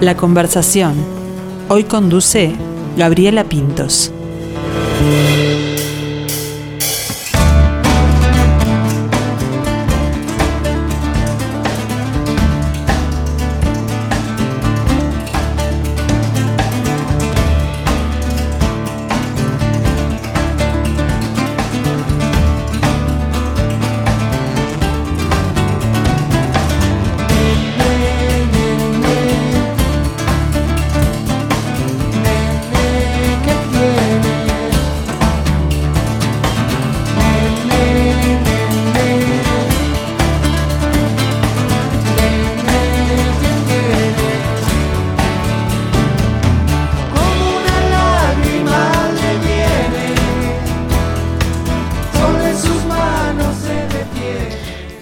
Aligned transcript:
La 0.00 0.14
conversación. 0.14 0.94
Hoy 1.70 1.84
conduce 1.84 2.52
Gabriela 2.98 3.44
Pintos. 3.44 4.12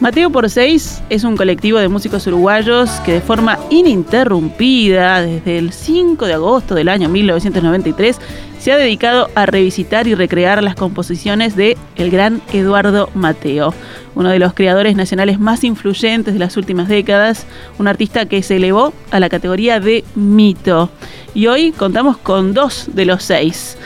Mateo 0.04 0.28
por 0.28 0.50
Seis 0.50 1.02
es 1.08 1.24
un 1.24 1.34
colectivo 1.34 1.78
de 1.78 1.88
músicos 1.88 2.26
uruguayos 2.26 2.90
que 3.06 3.12
de 3.14 3.20
forma 3.22 3.58
ininterrumpida 3.70 5.22
desde 5.22 5.56
el 5.56 5.72
5 5.72 6.26
de 6.26 6.34
agosto 6.34 6.74
del 6.74 6.90
año 6.90 7.08
1993 7.08 8.18
se 8.58 8.72
ha 8.72 8.76
dedicado 8.76 9.30
a 9.34 9.46
revisitar 9.46 10.06
y 10.06 10.14
recrear 10.14 10.62
las 10.62 10.74
composiciones 10.74 11.56
de 11.56 11.78
el 11.96 12.10
gran 12.10 12.42
Eduardo 12.52 13.08
Mateo, 13.14 13.72
uno 14.14 14.28
de 14.28 14.38
los 14.38 14.52
creadores 14.52 14.94
nacionales 14.94 15.40
más 15.40 15.64
influyentes 15.64 16.34
de 16.34 16.40
las 16.40 16.58
últimas 16.58 16.88
décadas, 16.88 17.46
un 17.78 17.88
artista 17.88 18.26
que 18.26 18.42
se 18.42 18.56
elevó 18.56 18.92
a 19.10 19.20
la 19.20 19.30
categoría 19.30 19.80
de 19.80 20.04
mito. 20.16 20.90
Y 21.32 21.46
hoy 21.46 21.72
contamos 21.72 22.18
con 22.18 22.52
dos 22.52 22.90
de 22.92 23.06
los 23.06 23.22
seis. 23.22 23.78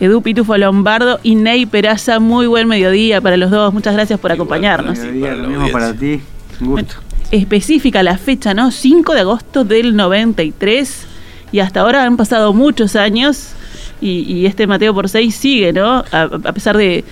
Edu 0.00 0.22
Pitufo 0.22 0.56
Lombardo 0.56 1.18
y 1.22 1.34
Ney 1.34 1.66
Peraza. 1.66 2.20
Muy 2.20 2.46
buen 2.46 2.68
mediodía 2.68 3.20
para 3.20 3.36
los 3.36 3.50
dos. 3.50 3.74
Muchas 3.74 3.94
gracias 3.94 4.20
por 4.20 4.30
acompañarnos. 4.30 4.98
Mediodía, 4.98 5.34
lo 5.34 5.48
mismo 5.48 5.68
para 5.70 5.92
ti. 5.92 6.20
Un 6.60 6.66
gusto. 6.68 6.94
Específica 7.30 8.02
la 8.02 8.16
fecha, 8.16 8.54
¿no? 8.54 8.70
5 8.70 9.14
de 9.14 9.20
agosto 9.20 9.64
del 9.64 9.96
93. 9.96 11.06
Y 11.50 11.58
hasta 11.60 11.80
ahora 11.80 12.04
han 12.04 12.16
pasado 12.16 12.52
muchos 12.52 12.94
años. 12.94 13.54
Y, 14.00 14.46
este 14.46 14.68
Mateo 14.68 14.94
por 14.94 15.08
6 15.08 15.34
sigue, 15.34 15.72
¿no? 15.72 16.04
A, 16.12 16.28
pesar 16.52 16.76
de, 16.76 17.04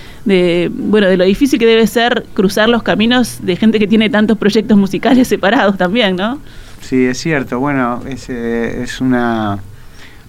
bueno, 0.72 1.08
de 1.08 1.16
lo 1.16 1.24
difícil 1.24 1.58
que 1.58 1.66
debe 1.66 1.84
ser 1.88 2.24
cruzar 2.32 2.68
los 2.68 2.84
caminos 2.84 3.38
de 3.42 3.56
gente 3.56 3.80
que 3.80 3.88
tiene 3.88 4.08
tantos 4.08 4.38
proyectos 4.38 4.78
musicales 4.78 5.26
separados 5.26 5.76
también, 5.76 6.14
¿no? 6.14 6.38
Sí, 6.82 7.06
es 7.06 7.18
cierto. 7.18 7.58
Bueno, 7.58 8.02
es, 8.06 8.30
eh, 8.30 8.84
es 8.84 9.00
una 9.00 9.58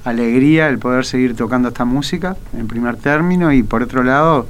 alegría 0.07 0.69
el 0.69 0.79
poder 0.79 1.05
seguir 1.05 1.35
tocando 1.35 1.67
esta 1.67 1.83
música 1.83 2.37
en 2.57 2.67
primer 2.67 2.95
término 2.95 3.51
y 3.51 3.61
por 3.61 3.83
otro 3.83 4.03
lado 4.03 4.47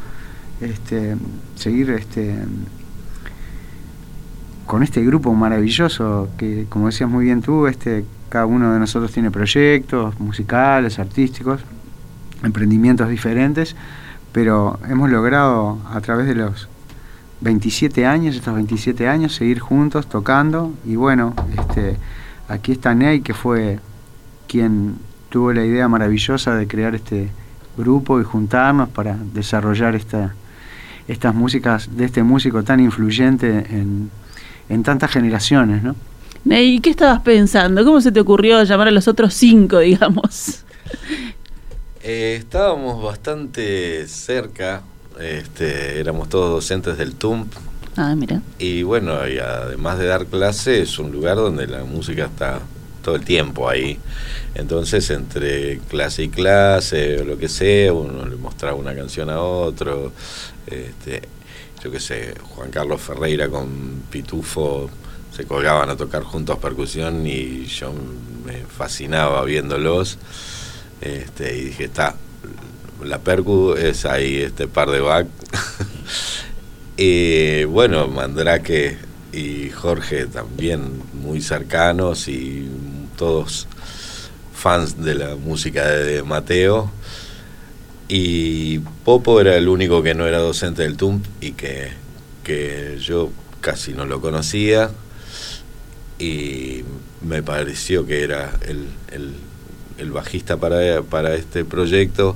este, 0.61 1.15
seguir 1.55 1.89
este, 1.91 2.35
con 4.67 4.83
este 4.83 5.03
grupo 5.03 5.33
maravilloso 5.33 6.29
que 6.37 6.67
como 6.69 6.87
decías 6.87 7.09
muy 7.09 7.25
bien 7.25 7.41
tú 7.41 7.65
este 7.65 8.05
cada 8.29 8.45
uno 8.45 8.71
de 8.71 8.79
nosotros 8.79 9.11
tiene 9.11 9.31
proyectos 9.31 10.19
musicales 10.19 10.99
artísticos 10.99 11.61
emprendimientos 12.43 13.09
diferentes 13.09 13.75
pero 14.31 14.79
hemos 14.87 15.09
logrado 15.09 15.79
a 15.91 15.99
través 16.01 16.27
de 16.27 16.35
los 16.35 16.69
27 17.41 18.05
años 18.05 18.35
estos 18.35 18.53
27 18.53 19.07
años 19.07 19.33
seguir 19.33 19.59
juntos 19.59 20.07
tocando 20.07 20.71
y 20.85 20.97
bueno 20.97 21.33
este 21.57 21.97
aquí 22.47 22.73
está 22.73 22.93
Ney 22.93 23.21
que 23.21 23.33
fue 23.33 23.79
quien 24.47 25.06
tuvo 25.29 25.53
la 25.53 25.65
idea 25.65 25.87
maravillosa 25.87 26.55
de 26.55 26.67
crear 26.67 26.95
este 26.95 27.29
grupo 27.77 28.19
y 28.19 28.23
juntarnos 28.23 28.89
para 28.89 29.17
desarrollar 29.33 29.95
esta, 29.95 30.35
estas 31.07 31.33
músicas 31.35 31.95
de 31.95 32.05
este 32.05 32.23
músico 32.23 32.63
tan 32.63 32.79
influyente 32.79 33.65
en, 33.69 34.09
en 34.69 34.83
tantas 34.83 35.11
generaciones, 35.11 35.83
¿no? 35.83 35.95
¿Y 36.49 36.79
qué 36.79 36.91
estabas 36.91 37.21
pensando? 37.21 37.83
¿Cómo 37.83 37.99
se 37.99 38.11
te 38.11 38.19
ocurrió 38.19 38.63
llamar 38.63 38.87
a 38.87 38.91
los 38.91 39.07
otros 39.07 39.33
cinco, 39.33 39.79
digamos? 39.79 40.63
Eh, 42.09 42.37
estábamos 42.39 43.03
bastante 43.03 44.07
cerca, 44.07 44.81
este, 45.19 45.99
éramos 45.99 46.29
todos 46.29 46.51
docentes 46.51 46.97
del 46.97 47.15
TUMP. 47.15 47.51
Ah, 47.97 48.15
mira. 48.15 48.41
Y 48.59 48.83
bueno, 48.83 49.27
y 49.27 49.39
además 49.39 49.99
de 49.99 50.05
dar 50.05 50.25
clase, 50.27 50.81
es 50.81 50.99
un 50.99 51.11
lugar 51.11 51.35
donde 51.35 51.67
la 51.67 51.83
música 51.83 52.27
está 52.27 52.61
todo 53.07 53.15
el 53.15 53.23
tiempo 53.23 53.69
ahí. 53.69 53.97
Entonces, 54.53 55.09
entre 55.11 55.77
clase 55.87 56.23
y 56.23 56.29
clase, 56.29 57.23
lo 57.23 57.37
que 57.37 57.47
sea, 57.47 57.93
uno 57.93 58.25
le 58.25 58.35
mostraba 58.35 58.75
una 58.75 58.93
canción 58.93 59.29
a 59.29 59.39
otro. 59.39 60.11
Este, 60.65 61.21
yo 61.81 61.89
qué 61.89 62.01
sé, 62.01 62.35
Juan 62.41 62.69
Carlos 62.69 62.99
Ferreira 62.99 63.47
con 63.47 64.03
Pitufo 64.11 64.89
se 65.33 65.45
colgaban 65.45 65.89
a 65.89 65.95
tocar 65.95 66.23
juntos 66.23 66.59
percusión 66.59 67.25
y 67.25 67.63
yo 67.67 67.93
me 68.45 68.57
fascinaba 68.65 69.41
viéndolos. 69.45 70.17
Este, 70.99 71.57
y 71.57 71.61
dije, 71.61 71.85
está, 71.85 72.13
la 73.05 73.19
percu 73.19 73.75
es 73.75 74.05
ahí, 74.05 74.35
este 74.35 74.67
par 74.67 74.91
de 74.91 74.99
back. 74.99 75.27
y 76.97 77.63
bueno, 77.63 78.09
Mandrake 78.09 78.97
y 79.31 79.69
Jorge 79.69 80.25
también 80.25 81.03
muy 81.13 81.41
cercanos 81.41 82.27
y 82.27 82.67
todos 83.17 83.67
fans 84.53 85.03
de 85.03 85.15
la 85.15 85.35
música 85.35 85.85
de 85.87 86.23
Mateo. 86.23 86.89
Y 88.07 88.79
Popo 89.03 89.41
era 89.41 89.57
el 89.57 89.67
único 89.67 90.01
que 90.01 90.13
no 90.13 90.25
era 90.25 90.37
docente 90.37 90.83
del 90.83 90.95
TUMP 90.95 91.25
y 91.41 91.51
que, 91.51 92.97
yo 93.01 93.31
casi 93.59 93.93
no 93.93 94.05
lo 94.05 94.21
conocía. 94.21 94.91
Y 96.17 96.83
me 97.21 97.43
pareció 97.43 98.05
que 98.05 98.23
era 98.23 98.51
el, 98.65 100.11
bajista 100.11 100.57
para, 100.57 101.01
para 101.03 101.35
este 101.35 101.65
proyecto 101.65 102.35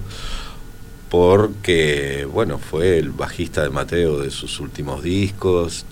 porque, 1.12 2.26
bueno, 2.32 2.58
fue 2.58 2.98
el 2.98 3.10
bajista 3.10 3.64
de 3.64 3.70
Mateo 3.70 4.20
de 4.20 4.32
sus 4.32 4.62
últimos 4.62 5.04
discos 5.04 5.84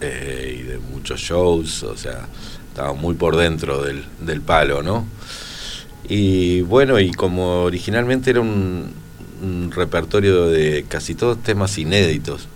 eh, 0.00 0.58
y 0.58 0.62
de 0.64 0.78
muchos 0.78 1.20
shows, 1.20 1.84
o 1.84 1.96
sea, 1.96 2.26
estaba 2.78 2.92
muy 2.92 3.16
por 3.16 3.36
dentro 3.36 3.82
del, 3.82 4.04
del 4.20 4.40
palo, 4.40 4.84
¿no? 4.84 5.04
Y 6.08 6.60
bueno, 6.60 7.00
y 7.00 7.10
como 7.10 7.64
originalmente 7.64 8.30
era 8.30 8.40
un, 8.40 8.94
repertorio 9.70 10.46
de 10.46 10.84
casi 10.88 11.16
todos 11.16 11.42
temas 11.42 11.76
inéditos. 11.76 12.46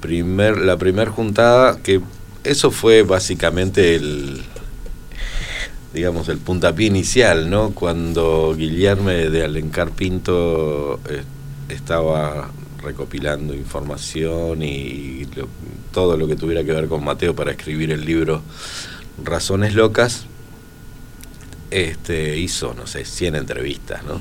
Primer, 0.00 0.58
la 0.58 0.76
primera 0.76 1.10
juntada, 1.10 1.78
que 1.82 2.00
eso 2.44 2.70
fue 2.70 3.02
básicamente 3.02 3.96
el, 3.96 4.42
digamos, 5.92 6.28
el 6.28 6.38
puntapié 6.38 6.86
inicial, 6.86 7.50
¿no? 7.50 7.70
Cuando 7.70 8.54
Guillermo 8.56 9.10
de 9.10 9.44
Alencar 9.44 9.90
Pinto 9.90 11.00
eh, 11.08 11.24
estaba 11.68 12.50
recopilando 12.82 13.54
información 13.54 14.62
y 14.62 15.26
todo 15.92 16.16
lo 16.16 16.26
que 16.26 16.36
tuviera 16.36 16.64
que 16.64 16.72
ver 16.72 16.88
con 16.88 17.04
Mateo 17.04 17.34
para 17.34 17.52
escribir 17.52 17.90
el 17.90 18.04
libro 18.04 18.42
Razones 19.24 19.74
Locas, 19.74 20.26
este, 21.70 22.38
hizo, 22.38 22.74
no 22.74 22.86
sé, 22.86 23.04
100 23.04 23.36
entrevistas, 23.36 24.02
¿no? 24.04 24.20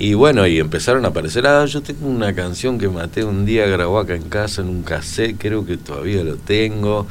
Y 0.00 0.14
bueno, 0.14 0.46
y 0.46 0.60
empezaron 0.60 1.04
a 1.06 1.08
aparecer, 1.08 1.44
ah, 1.46 1.64
yo 1.64 1.82
tengo 1.82 2.06
una 2.06 2.32
canción 2.32 2.78
que 2.78 2.88
Mateo 2.88 3.28
un 3.28 3.44
día 3.44 3.66
grabó 3.66 3.98
acá 3.98 4.14
en 4.14 4.28
casa 4.28 4.62
en 4.62 4.68
un 4.68 4.82
cassette, 4.82 5.36
creo 5.38 5.66
que 5.66 5.76
todavía 5.76 6.22
lo 6.22 6.36
tengo. 6.36 7.06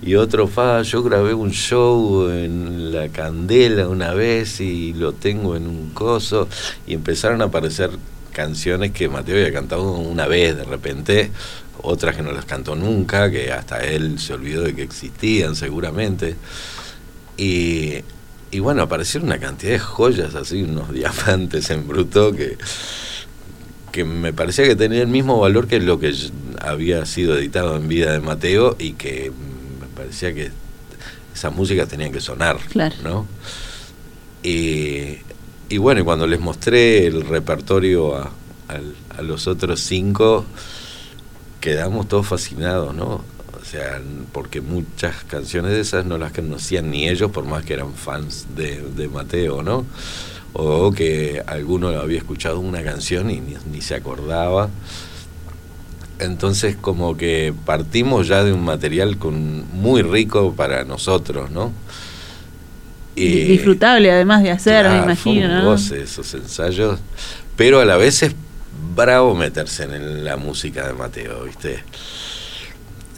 Y 0.00 0.14
otro, 0.14 0.48
fa, 0.48 0.80
yo 0.82 1.02
grabé 1.02 1.34
un 1.34 1.50
show 1.50 2.30
en 2.30 2.92
La 2.92 3.08
Candela 3.10 3.86
una 3.86 4.14
vez 4.14 4.60
y 4.60 4.94
lo 4.94 5.12
tengo 5.12 5.56
en 5.56 5.66
un 5.66 5.90
coso. 5.90 6.48
Y 6.86 6.94
empezaron 6.94 7.42
a 7.42 7.46
aparecer 7.46 7.90
canciones 8.32 8.90
que 8.92 9.08
Mateo 9.08 9.36
había 9.36 9.52
cantado 9.52 9.92
una 9.92 10.26
vez 10.26 10.56
de 10.56 10.64
repente, 10.64 11.30
otras 11.82 12.16
que 12.16 12.22
no 12.22 12.32
las 12.32 12.44
cantó 12.44 12.74
nunca, 12.74 13.30
que 13.30 13.52
hasta 13.52 13.78
él 13.84 14.18
se 14.18 14.34
olvidó 14.34 14.62
de 14.62 14.74
que 14.74 14.82
existían 14.82 15.54
seguramente. 15.56 16.36
Y, 17.36 17.96
y 18.50 18.58
bueno, 18.58 18.82
aparecieron 18.82 19.28
una 19.28 19.38
cantidad 19.38 19.72
de 19.72 19.78
joyas 19.78 20.34
así, 20.34 20.62
unos 20.62 20.92
diamantes 20.92 21.70
en 21.70 21.86
bruto 21.88 22.32
que, 22.32 22.58
que 23.90 24.04
me 24.04 24.32
parecía 24.32 24.64
que 24.64 24.76
tenía 24.76 25.02
el 25.02 25.08
mismo 25.08 25.38
valor 25.40 25.66
que 25.66 25.80
lo 25.80 25.98
que 25.98 26.14
había 26.60 27.04
sido 27.06 27.36
editado 27.38 27.76
en 27.76 27.88
vida 27.88 28.12
de 28.12 28.20
Mateo 28.20 28.76
y 28.78 28.92
que 28.92 29.32
me 29.80 29.86
parecía 29.96 30.32
que 30.34 30.50
esas 31.34 31.54
músicas 31.54 31.88
tenían 31.88 32.12
que 32.12 32.20
sonar, 32.20 32.58
Claro. 32.70 32.94
¿no? 33.02 33.26
Y, 34.42 35.18
y 35.72 35.78
bueno, 35.78 36.04
cuando 36.04 36.26
les 36.26 36.38
mostré 36.38 37.06
el 37.06 37.22
repertorio 37.22 38.14
a, 38.14 38.30
a 39.16 39.22
los 39.22 39.46
otros 39.46 39.80
cinco, 39.80 40.44
quedamos 41.62 42.08
todos 42.08 42.26
fascinados, 42.26 42.94
¿no? 42.94 43.24
O 43.58 43.64
sea, 43.64 43.98
porque 44.32 44.60
muchas 44.60 45.24
canciones 45.24 45.72
de 45.72 45.80
esas 45.80 46.04
no 46.04 46.18
las 46.18 46.32
conocían 46.32 46.90
ni 46.90 47.08
ellos, 47.08 47.30
por 47.30 47.46
más 47.46 47.64
que 47.64 47.72
eran 47.72 47.94
fans 47.94 48.48
de, 48.54 48.82
de 48.82 49.08
Mateo, 49.08 49.62
¿no? 49.62 49.86
O 50.52 50.92
que 50.92 51.42
alguno 51.46 51.88
había 51.88 52.18
escuchado 52.18 52.60
una 52.60 52.84
canción 52.84 53.30
y 53.30 53.40
ni, 53.40 53.56
ni 53.72 53.80
se 53.80 53.94
acordaba. 53.94 54.68
Entonces 56.18 56.76
como 56.76 57.16
que 57.16 57.54
partimos 57.64 58.28
ya 58.28 58.44
de 58.44 58.52
un 58.52 58.62
material 58.62 59.16
con, 59.16 59.64
muy 59.72 60.02
rico 60.02 60.52
para 60.54 60.84
nosotros, 60.84 61.50
¿no? 61.50 61.72
Di- 63.14 63.44
Disfrutable 63.44 64.10
además 64.10 64.42
de 64.42 64.50
hacer, 64.50 64.90
me 64.90 65.00
Claro, 65.00 65.02
fue 65.14 65.34
imagino, 65.34 65.48
un 65.48 65.62
¿no? 65.64 65.64
goce 65.64 66.02
esos 66.02 66.32
ensayos, 66.34 66.98
pero 67.56 67.80
a 67.80 67.84
la 67.84 67.96
vez 67.96 68.22
es 68.22 68.34
bravo 68.94 69.34
meterse 69.34 69.84
en 69.84 70.24
la 70.24 70.36
música 70.36 70.86
de 70.86 70.92
Mateo, 70.94 71.44
¿viste? 71.44 71.84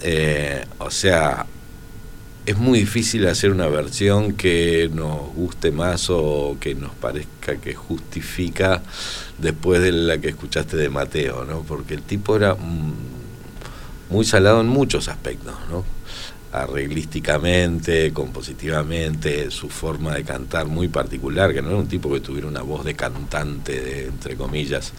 Eh, 0.03 0.65
o 0.79 0.91
sea, 0.91 1.47
es 2.47 2.57
muy 2.59 2.81
difícil 2.81 3.27
hacer 3.27 3.51
una 3.51 3.69
versión 3.69 4.35
que 4.35 4.91
nos 4.93 5.33
guste 5.35 5.71
más 5.73 6.09
o 6.11 6.57
que 6.61 6.75
nos 6.75 6.93
parezca 6.93 7.57
que 7.57 7.75
justifica 7.75 8.83
después 9.39 9.81
de 9.83 9.93
la 9.93 10.19
que 10.19 10.29
escuchaste 10.31 10.77
de 10.77 10.91
Mateo, 10.91 11.45
¿no? 11.45 11.61
Porque 11.63 11.95
el 11.95 12.03
tipo 12.03 12.37
era 12.37 12.55
mm, 12.55 12.93
muy 14.11 14.25
salado 14.25 14.61
en 14.61 14.69
muchos 14.69 15.09
aspectos, 15.09 15.55
¿no? 15.71 15.85
Arreglísticamente, 16.55 18.13
compositivamente, 18.13 19.51
su 19.51 19.69
forma 19.69 20.15
de 20.15 20.23
cantar 20.23 20.67
muy 20.67 20.87
particular, 20.87 21.53
que 21.53 21.61
no 21.61 21.71
era 21.71 21.79
un 21.79 21.89
tipo 21.89 22.13
que 22.13 22.21
tuviera 22.21 22.47
una 22.47 22.63
voz 22.63 22.85
de 22.85 22.95
cantante, 22.95 23.81
de, 23.81 24.07
entre 24.07 24.37
comillas, 24.37 24.93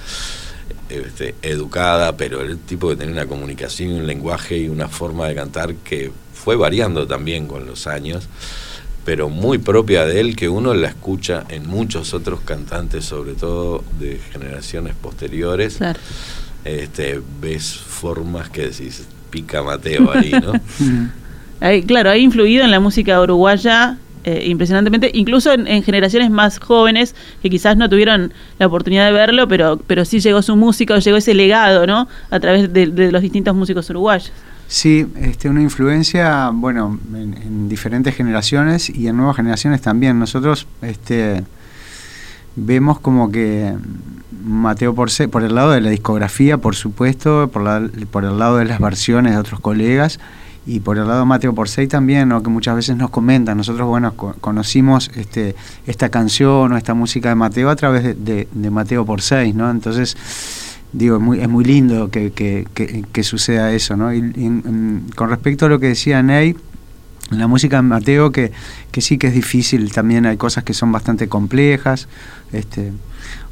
este, 0.89 1.35
educada, 1.41 2.17
pero 2.17 2.41
era 2.41 2.51
el 2.51 2.59
tipo 2.59 2.89
que 2.89 2.97
tenía 2.97 3.13
una 3.13 3.25
comunicación, 3.25 3.93
un 3.93 4.05
lenguaje 4.05 4.57
y 4.57 4.67
una 4.67 4.89
forma 4.89 5.29
de 5.29 5.35
cantar 5.35 5.75
que 5.75 6.11
fue 6.33 6.57
variando 6.57 7.07
también 7.07 7.47
con 7.47 7.65
los 7.65 7.87
años, 7.87 8.27
pero 9.05 9.29
muy 9.29 9.57
propia 9.57 10.05
de 10.05 10.19
él, 10.19 10.35
que 10.35 10.49
uno 10.49 10.73
la 10.73 10.89
escucha 10.89 11.45
en 11.47 11.67
muchos 11.67 12.13
otros 12.13 12.41
cantantes, 12.41 13.05
sobre 13.05 13.33
todo 13.33 13.81
de 13.97 14.19
generaciones 14.33 14.93
posteriores. 14.95 15.77
Claro. 15.77 15.99
Este, 16.65 17.21
ves 17.39 17.75
formas 17.75 18.49
que 18.49 18.67
decís, 18.67 19.05
pica 19.29 19.63
Mateo 19.63 20.11
ahí, 20.11 20.31
¿no? 20.31 20.53
Claro, 21.87 22.09
ha 22.11 22.17
influido 22.17 22.63
en 22.63 22.71
la 22.71 22.79
música 22.79 23.19
uruguaya 23.21 23.97
eh, 24.23 24.43
impresionantemente, 24.47 25.11
incluso 25.13 25.51
en, 25.53 25.67
en 25.67 25.83
generaciones 25.83 26.29
más 26.31 26.59
jóvenes 26.59 27.15
que 27.41 27.49
quizás 27.49 27.77
no 27.77 27.89
tuvieron 27.89 28.33
la 28.59 28.67
oportunidad 28.67 29.05
de 29.05 29.11
verlo, 29.11 29.47
pero, 29.47 29.77
pero 29.87 30.03
sí 30.05 30.19
llegó 30.19 30.41
su 30.41 30.55
música 30.55 30.93
o 30.95 30.99
llegó 30.99 31.17
ese 31.17 31.33
legado, 31.33 31.85
¿no? 31.87 32.07
A 32.29 32.39
través 32.39 32.71
de, 32.73 32.87
los 33.11 33.21
distintos 33.21 33.55
músicos 33.55 33.89
uruguayos. 33.89 34.31
Sí, 34.67 35.05
este, 35.21 35.47
una 35.47 35.61
influencia, 35.61 36.49
bueno, 36.51 36.99
en, 37.13 37.35
en 37.35 37.69
diferentes 37.69 38.15
generaciones 38.15 38.89
y 38.89 39.07
en 39.07 39.15
nuevas 39.17 39.35
generaciones 39.35 39.81
también. 39.81 40.17
Nosotros 40.17 40.65
este, 40.81 41.43
vemos 42.55 42.99
como 42.99 43.31
que 43.31 43.73
Mateo 44.43 44.95
por 45.27 45.43
el 45.43 45.53
lado 45.55 45.71
de 45.71 45.81
la 45.81 45.89
discografía, 45.91 46.57
por 46.57 46.75
supuesto, 46.75 47.49
por, 47.53 47.63
la- 47.63 47.87
por 48.11 48.23
el 48.25 48.39
lado 48.39 48.57
de 48.57 48.65
las 48.65 48.79
versiones 48.79 49.33
de 49.33 49.37
otros 49.39 49.59
colegas 49.59 50.19
y 50.67 50.79
por 50.79 50.97
el 50.97 51.07
lado 51.07 51.19
de 51.19 51.25
Mateo 51.25 51.53
Porcey 51.53 51.87
también, 51.87 52.29
¿no? 52.29 52.41
que 52.41 52.49
muchas 52.49 52.75
veces 52.75 52.97
nos 52.97 53.09
comentan. 53.11 53.55
Nosotros, 53.57 53.87
bueno, 53.87 54.13
co- 54.15 54.35
conocimos 54.41 55.11
este, 55.15 55.55
esta 55.85 56.09
canción 56.09 56.71
o 56.73 56.77
esta 56.77 56.93
música 56.95 57.29
de 57.29 57.35
Mateo 57.35 57.69
a 57.69 57.75
través 57.75 58.03
de, 58.03 58.13
de- 58.15 58.47
de 58.51 58.69
Mateo 58.71 59.05
Porcey, 59.05 59.53
¿no? 59.53 59.69
Entonces, 59.69 60.17
digo, 60.91 61.17
es 61.17 61.21
muy, 61.21 61.39
es 61.39 61.47
muy 61.49 61.63
lindo 61.65 62.09
que, 62.09 62.31
que- 62.31 63.23
suceda 63.23 63.71
eso, 63.73 63.95
¿no? 63.95 64.13
Y, 64.13 64.21
con 65.15 65.29
respecto 65.29 65.65
a 65.67 65.69
lo 65.69 65.79
que 65.79 65.87
decía 65.89 66.23
Ney, 66.23 66.55
la 67.31 67.47
música 67.47 67.77
de 67.77 67.81
Mateo, 67.83 68.31
que, 68.31 68.51
que 68.91 69.01
sí 69.01 69.17
que 69.17 69.27
es 69.27 69.33
difícil, 69.33 69.91
también 69.91 70.25
hay 70.25 70.37
cosas 70.37 70.63
que 70.63 70.73
son 70.73 70.91
bastante 70.91 71.27
complejas. 71.27 72.07
Este, 72.51 72.91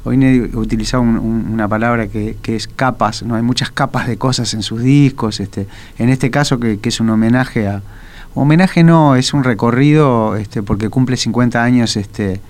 hoy 0.04 0.50
utilizaba 0.54 1.02
un- 1.02 1.18
un- 1.18 1.48
una 1.52 1.66
palabra 1.68 2.06
que, 2.08 2.36
que 2.42 2.56
es 2.56 2.68
capas, 2.68 3.22
¿no? 3.22 3.34
Hay 3.36 3.42
muchas 3.42 3.70
capas 3.70 4.06
de 4.06 4.16
cosas 4.16 4.52
en 4.54 4.62
sus 4.62 4.82
discos. 4.82 5.40
Este, 5.40 5.66
en 5.98 6.08
este 6.10 6.30
caso, 6.30 6.58
que, 6.60 6.78
que 6.78 6.88
es 6.90 7.00
un 7.00 7.10
homenaje 7.10 7.66
a. 7.68 7.82
Homenaje 8.36 8.82
no, 8.82 9.14
es 9.14 9.32
un 9.32 9.44
recorrido, 9.44 10.34
este, 10.36 10.62
porque 10.62 10.88
cumple 10.88 11.16
50 11.16 11.62
años 11.62 11.96
este, 11.96 12.40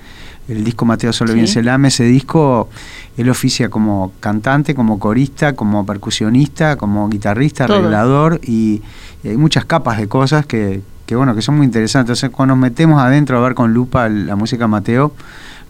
el 0.49 0.65
disco 0.65 0.87
Mateo 0.87 1.13
Solo 1.13 1.33
Sí. 1.33 1.35
Bien 1.35 1.47
Selame. 1.47 1.89
Ese 1.89 2.05
disco, 2.05 2.71
él 3.19 3.29
oficia 3.29 3.69
como 3.69 4.13
cantante, 4.21 4.75
como 4.75 4.99
corista, 4.99 5.53
como 5.55 5.85
percusionista, 5.85 6.77
como 6.77 7.09
guitarrista, 7.11 7.67
Todo. 7.67 7.79
arreglador 7.81 8.41
y, 8.43 8.81
y 9.23 9.29
hay 9.29 9.37
muchas 9.37 9.67
capas 9.67 9.99
de 9.99 10.09
cosas 10.09 10.47
que, 10.47 10.81
que, 11.05 11.17
bueno, 11.17 11.35
que 11.35 11.43
son 11.43 11.57
muy 11.59 11.67
interesantes. 11.67 12.19
Entonces, 12.23 12.31
cuando 12.35 12.55
nos 12.55 12.63
metemos 12.63 13.01
adentro 13.03 13.37
a 13.39 13.43
ver 13.47 13.55
con 13.55 13.75
lupa 13.75 14.09
la 14.09 14.37
música 14.37 14.67
Mateo, 14.67 15.13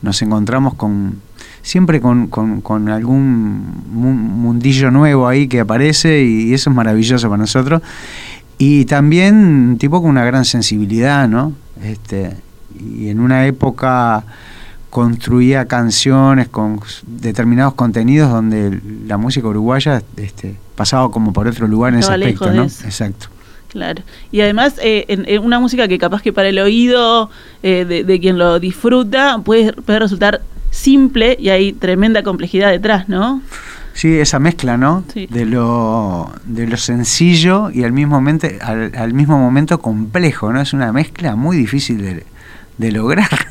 nos 0.00 0.22
encontramos 0.22 0.74
con 0.74 1.20
siempre 1.64 2.00
con, 2.00 2.28
con- 2.28 2.60
con 2.60 2.88
algún 2.90 3.82
mu- 3.90 4.12
mundillo 4.12 4.92
nuevo 4.92 5.26
ahí 5.26 5.48
que 5.48 5.58
aparece 5.60 6.22
y, 6.22 6.54
eso 6.54 6.70
es 6.70 6.76
maravilloso 6.76 7.28
para 7.28 7.38
nosotros. 7.38 7.82
Y 8.58 8.84
también 8.84 9.34
un 9.70 9.78
tipo 9.78 10.00
con 10.00 10.10
una 10.10 10.24
gran 10.24 10.44
sensibilidad, 10.44 11.26
¿no? 11.28 11.52
Este, 11.82 12.36
y 12.78 13.08
en 13.08 13.18
una 13.18 13.46
época 13.46 14.24
construía 14.90 15.64
canciones 15.64 16.48
con 16.48 16.80
determinados 17.06 17.74
contenidos 17.74 18.30
donde 18.30 18.78
la 19.08 19.16
música 19.16 19.48
uruguaya 19.48 20.02
este, 20.16 20.54
pasaba 20.76 21.10
como 21.10 21.32
por 21.32 21.48
otro 21.48 21.66
lugar 21.66 21.94
en 21.94 21.98
Estaba 22.00 22.16
ese 22.16 22.24
aspecto, 22.26 22.52
¿no? 22.52 22.62
Exacto. 22.62 23.26
Claro. 23.68 24.02
Y 24.30 24.40
además, 24.40 24.74
eh, 24.80 25.04
en, 25.08 25.24
en 25.26 25.42
una 25.42 25.58
música 25.58 25.88
que 25.88 25.98
capaz 25.98 26.22
que 26.22 26.32
para 26.32 26.48
el 26.48 26.60
oído 26.60 27.28
eh, 27.64 27.84
de, 27.84 28.04
de 28.04 28.20
quien 28.20 28.38
lo 28.38 28.60
disfruta 28.60 29.38
puede, 29.44 29.72
puede 29.72 29.98
resultar 29.98 30.42
simple 30.74 31.36
y 31.38 31.50
hay 31.50 31.72
tremenda 31.72 32.22
complejidad 32.22 32.70
detrás, 32.70 33.08
¿no? 33.08 33.40
Sí, 33.94 34.18
esa 34.18 34.40
mezcla, 34.40 34.76
¿no? 34.76 35.04
Sí. 35.12 35.28
De 35.30 35.46
lo 35.46 36.32
de 36.44 36.66
lo 36.66 36.76
sencillo 36.76 37.70
y 37.70 37.84
al 37.84 37.92
mismo 37.92 38.16
momento 38.16 38.48
al, 38.60 38.92
al 38.96 39.14
mismo 39.14 39.38
momento 39.38 39.80
complejo, 39.80 40.52
¿no? 40.52 40.60
Es 40.60 40.72
una 40.72 40.92
mezcla 40.92 41.36
muy 41.36 41.56
difícil 41.56 42.02
de, 42.02 42.26
de 42.78 42.92
lograr. 42.92 43.28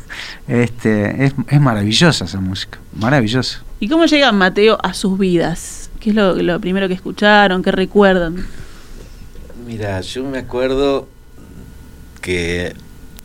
Este, 0.48 1.26
es, 1.26 1.34
es 1.48 1.62
maravillosa 1.62 2.26
esa 2.26 2.40
música, 2.40 2.78
maravillosa. 3.00 3.64
¿Y 3.80 3.88
cómo 3.88 4.06
llega 4.06 4.32
Mateo 4.34 4.78
a 4.84 4.94
sus 4.94 5.18
vidas? 5.18 5.90
¿Qué 6.02 6.10
es 6.10 6.16
lo, 6.16 6.36
lo 6.36 6.60
primero 6.60 6.90
que 6.90 6.94
escucharon? 6.94 7.64
¿Qué 7.64 7.72
recuerdan? 7.72 8.46
Mira, 9.66 10.02
yo 10.02 10.24
me 10.26 10.38
acuerdo 10.40 11.08
que 12.22 12.76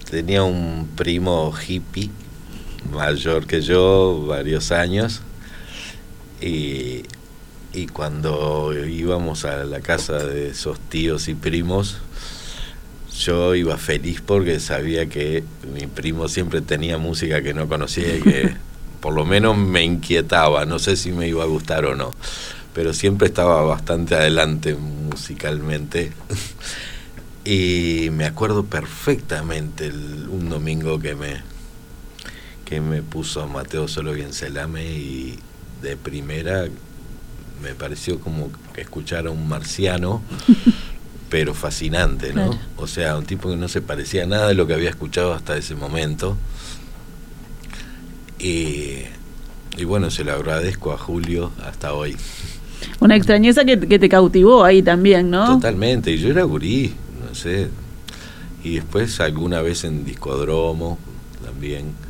tenía 0.08 0.44
un 0.44 0.88
primo 0.96 1.52
hippie 1.52 2.10
mayor 2.90 3.46
que 3.46 3.60
yo, 3.60 4.24
varios 4.26 4.72
años, 4.72 5.20
y, 6.40 7.02
y 7.72 7.86
cuando 7.92 8.72
íbamos 8.86 9.44
a 9.44 9.64
la 9.64 9.80
casa 9.80 10.24
de 10.24 10.50
esos 10.50 10.78
tíos 10.80 11.28
y 11.28 11.34
primos, 11.34 11.98
yo 13.18 13.54
iba 13.54 13.76
feliz 13.76 14.20
porque 14.24 14.60
sabía 14.60 15.06
que 15.08 15.42
mi 15.74 15.86
primo 15.86 16.28
siempre 16.28 16.60
tenía 16.60 16.98
música 16.98 17.42
que 17.42 17.54
no 17.54 17.68
conocía 17.68 18.16
y 18.16 18.22
que 18.22 18.52
por 19.00 19.14
lo 19.14 19.24
menos 19.24 19.56
me 19.56 19.82
inquietaba, 19.82 20.64
no 20.66 20.78
sé 20.78 20.96
si 20.96 21.12
me 21.12 21.26
iba 21.28 21.42
a 21.42 21.46
gustar 21.46 21.84
o 21.86 21.94
no, 21.96 22.14
pero 22.74 22.92
siempre 22.92 23.28
estaba 23.28 23.62
bastante 23.62 24.14
adelante 24.14 24.74
musicalmente. 24.74 26.12
Y 27.44 28.10
me 28.12 28.26
acuerdo 28.26 28.64
perfectamente 28.66 29.86
el- 29.86 30.26
un 30.28 30.50
domingo 30.50 30.98
que 30.98 31.14
me 31.14 31.40
que 32.68 32.82
me 32.82 33.00
puso 33.00 33.46
Mateo 33.48 33.88
Solo 33.88 34.12
Bien 34.12 34.34
Selame 34.34 34.84
y 34.84 35.38
de 35.80 35.96
primera 35.96 36.66
me 37.62 37.74
pareció 37.74 38.20
como 38.20 38.50
que 38.74 38.82
escuchar 38.82 39.26
a 39.26 39.30
un 39.30 39.48
marciano, 39.48 40.20
pero 41.30 41.54
fascinante, 41.54 42.34
¿no? 42.34 42.50
Claro. 42.50 42.58
O 42.76 42.86
sea, 42.86 43.16
un 43.16 43.24
tipo 43.24 43.48
que 43.48 43.56
no 43.56 43.68
se 43.68 43.80
parecía 43.80 44.24
a 44.24 44.26
nada 44.26 44.48
de 44.48 44.54
lo 44.54 44.66
que 44.66 44.74
había 44.74 44.90
escuchado 44.90 45.32
hasta 45.32 45.56
ese 45.56 45.74
momento. 45.74 46.36
Y, 48.38 48.98
y 49.76 49.84
bueno, 49.84 50.10
se 50.10 50.22
lo 50.22 50.34
agradezco 50.34 50.92
a 50.92 50.98
Julio 50.98 51.50
hasta 51.64 51.94
hoy. 51.94 52.16
Una 53.00 53.16
extrañeza 53.16 53.64
que, 53.64 53.80
que 53.80 53.98
te 53.98 54.10
cautivó 54.10 54.62
ahí 54.62 54.82
también, 54.82 55.30
¿no? 55.30 55.54
Totalmente, 55.54 56.12
y 56.12 56.18
yo 56.18 56.28
era 56.28 56.42
gurí, 56.42 56.92
no 57.26 57.34
sé. 57.34 57.70
Y 58.62 58.76
después 58.76 59.20
alguna 59.20 59.62
vez 59.62 59.84
en 59.84 60.04
Discodromo 60.04 60.98
también 61.42 62.07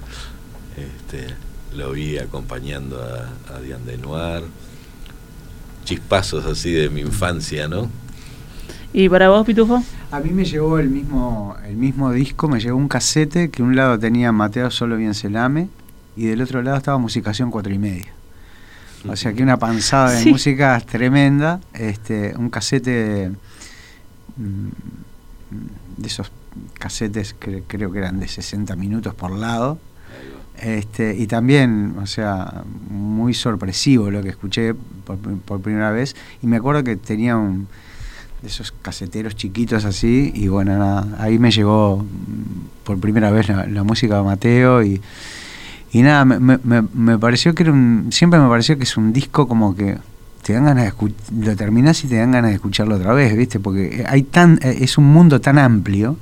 este, 0.78 1.26
lo 1.76 1.92
vi 1.92 2.18
acompañando 2.18 3.00
a, 3.02 3.54
a 3.54 3.60
Diane 3.60 3.84
Denoir. 3.84 4.44
Chispazos 5.84 6.44
así 6.44 6.70
de 6.72 6.90
mi 6.90 7.00
infancia, 7.00 7.66
¿no? 7.68 7.88
¿Y 8.92 9.08
para 9.08 9.28
vos, 9.30 9.46
Pitufo? 9.46 9.82
A 10.10 10.20
mí 10.20 10.30
me 10.30 10.44
llevó 10.44 10.78
el 10.78 10.88
mismo, 10.88 11.56
el 11.66 11.76
mismo 11.76 12.10
disco, 12.12 12.48
me 12.48 12.60
llevó 12.60 12.76
un 12.78 12.88
casete 12.88 13.50
que 13.50 13.62
un 13.62 13.74
lado 13.76 13.98
tenía 13.98 14.32
Mateo 14.32 14.70
Solo 14.70 14.96
Bien 14.96 15.14
Selame 15.14 15.68
y 16.16 16.24
del 16.26 16.42
otro 16.42 16.62
lado 16.62 16.76
estaba 16.76 16.98
Musicación 16.98 17.50
cuatro 17.50 17.72
y 17.72 17.78
media. 17.78 18.06
O 19.08 19.14
sea 19.16 19.32
que 19.32 19.42
una 19.42 19.58
panzada 19.58 20.10
de 20.10 20.22
Sí. 20.24 20.30
música 20.30 20.78
tremenda, 20.80 21.60
este, 21.72 22.34
un 22.36 22.50
casete 22.50 23.30
mm, 24.36 24.68
de 25.98 26.06
esos 26.06 26.30
casetes 26.78 27.34
que 27.34 27.62
creo 27.66 27.92
que 27.92 27.98
eran 27.98 28.18
de 28.20 28.28
60 28.28 28.74
minutos 28.76 29.14
por 29.14 29.30
lado. 29.30 29.78
Este, 30.62 31.14
y 31.16 31.26
también, 31.26 31.94
o 32.02 32.06
sea, 32.06 32.62
muy 32.90 33.34
sorpresivo 33.34 34.10
lo 34.10 34.22
que 34.22 34.30
escuché 34.30 34.74
por, 34.74 35.16
por 35.18 35.60
primera 35.60 35.90
vez. 35.90 36.16
Y 36.42 36.46
me 36.46 36.56
acuerdo 36.56 36.82
que 36.84 36.96
tenía 36.96 37.36
un 37.36 37.68
esos 38.42 38.72
caseteros 38.82 39.34
chiquitos 39.34 39.84
así. 39.84 40.30
Y 40.34 40.48
bueno, 40.48 40.76
nada, 40.78 41.06
ahí 41.18 41.38
me 41.38 41.50
llegó 41.50 41.98
mm, 41.98 42.84
por 42.84 42.98
primera 43.00 43.30
vez 43.30 43.48
la, 43.48 43.82
música 43.84 44.16
de 44.18 44.22
Mateo. 44.22 44.82
Y, 44.82 45.00
y 45.92 46.02
nada, 46.02 46.24
me, 46.24 46.38
me- 46.38 46.82
me- 46.94 47.18
pareció 47.18 47.54
que 47.54 47.64
era 47.64 47.72
un. 47.72 48.08
Siempre 48.10 48.38
me 48.40 48.48
pareció 48.48 48.76
que 48.76 48.84
es 48.84 48.96
un 48.96 49.12
disco 49.12 49.48
como 49.48 49.74
que 49.74 49.98
te 50.42 50.52
dan 50.52 50.64
ganas 50.64 50.84
de 50.84 51.12
lo 51.44 51.56
terminás 51.56 52.04
y 52.04 52.08
te 52.08 52.16
dan 52.16 52.32
ganas 52.32 52.50
de 52.50 52.54
escucharlo 52.56 52.96
otra 52.96 53.12
vez, 53.12 53.36
¿viste? 53.36 53.60
Porque 53.60 54.04
hay 54.06 54.22
tan 54.22 54.58
eh, 54.62 54.78
es 54.80 54.96
un 54.98 55.04
mundo 55.04 55.40
tan 55.40 55.58
amplio 55.58 56.16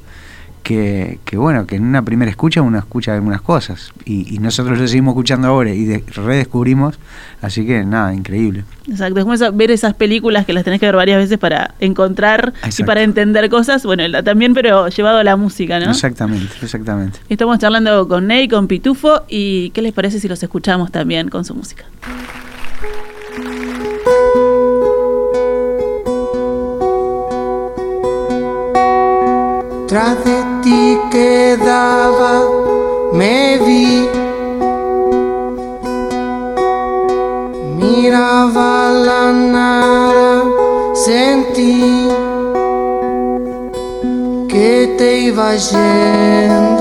que, 0.66 1.20
que 1.24 1.36
bueno, 1.36 1.64
que 1.64 1.76
en 1.76 1.84
una 1.84 2.02
primera 2.02 2.28
escucha 2.28 2.60
uno 2.60 2.76
escucha 2.76 3.14
algunas 3.14 3.40
cosas 3.40 3.92
y, 4.04 4.34
y 4.34 4.38
nosotros 4.40 4.76
lo 4.80 4.88
seguimos 4.88 5.12
escuchando 5.12 5.46
ahora 5.46 5.70
y 5.72 5.84
de- 5.84 6.02
redescubrimos, 6.12 6.98
así 7.40 7.64
que 7.64 7.84
nada, 7.84 8.12
increíble. 8.12 8.64
Exacto, 8.90 9.20
es 9.20 9.24
como 9.24 9.34
esa- 9.34 9.50
ver 9.52 9.70
esas 9.70 9.94
películas 9.94 10.44
que 10.44 10.52
las 10.52 10.64
tenés 10.64 10.80
que 10.80 10.86
ver 10.86 10.96
varias 10.96 11.18
veces 11.18 11.38
para 11.38 11.74
encontrar 11.78 12.52
y 12.76 12.82
para 12.82 13.02
entender 13.02 13.48
cosas, 13.48 13.84
bueno, 13.84 14.08
la- 14.08 14.24
también 14.24 14.54
pero 14.54 14.88
llevado 14.88 15.18
a 15.18 15.24
la 15.24 15.36
música, 15.36 15.78
¿no? 15.78 15.88
Exactamente, 15.92 16.52
exactamente. 16.60 17.20
Estamos 17.28 17.60
charlando 17.60 18.08
con 18.08 18.26
Ney, 18.26 18.48
con 18.48 18.66
Pitufo 18.66 19.22
y 19.28 19.70
¿qué 19.70 19.82
les 19.82 19.92
parece 19.92 20.18
si 20.18 20.26
los 20.26 20.42
escuchamos 20.42 20.90
también 20.90 21.28
con 21.28 21.44
su 21.44 21.54
música? 21.54 21.84
Tras 29.88 30.24
de 30.24 30.55
ti 30.66 30.98
quedaba, 31.12 32.32
me 33.12 33.56
vi. 33.64 34.08
Miraba 37.78 38.90
la 39.06 39.24
nada, 39.54 40.42
sentí 40.92 42.08
que 44.48 44.94
te 44.98 45.08
iba 45.30 45.54
yendo. 45.54 46.75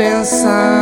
Siempre 0.00 0.79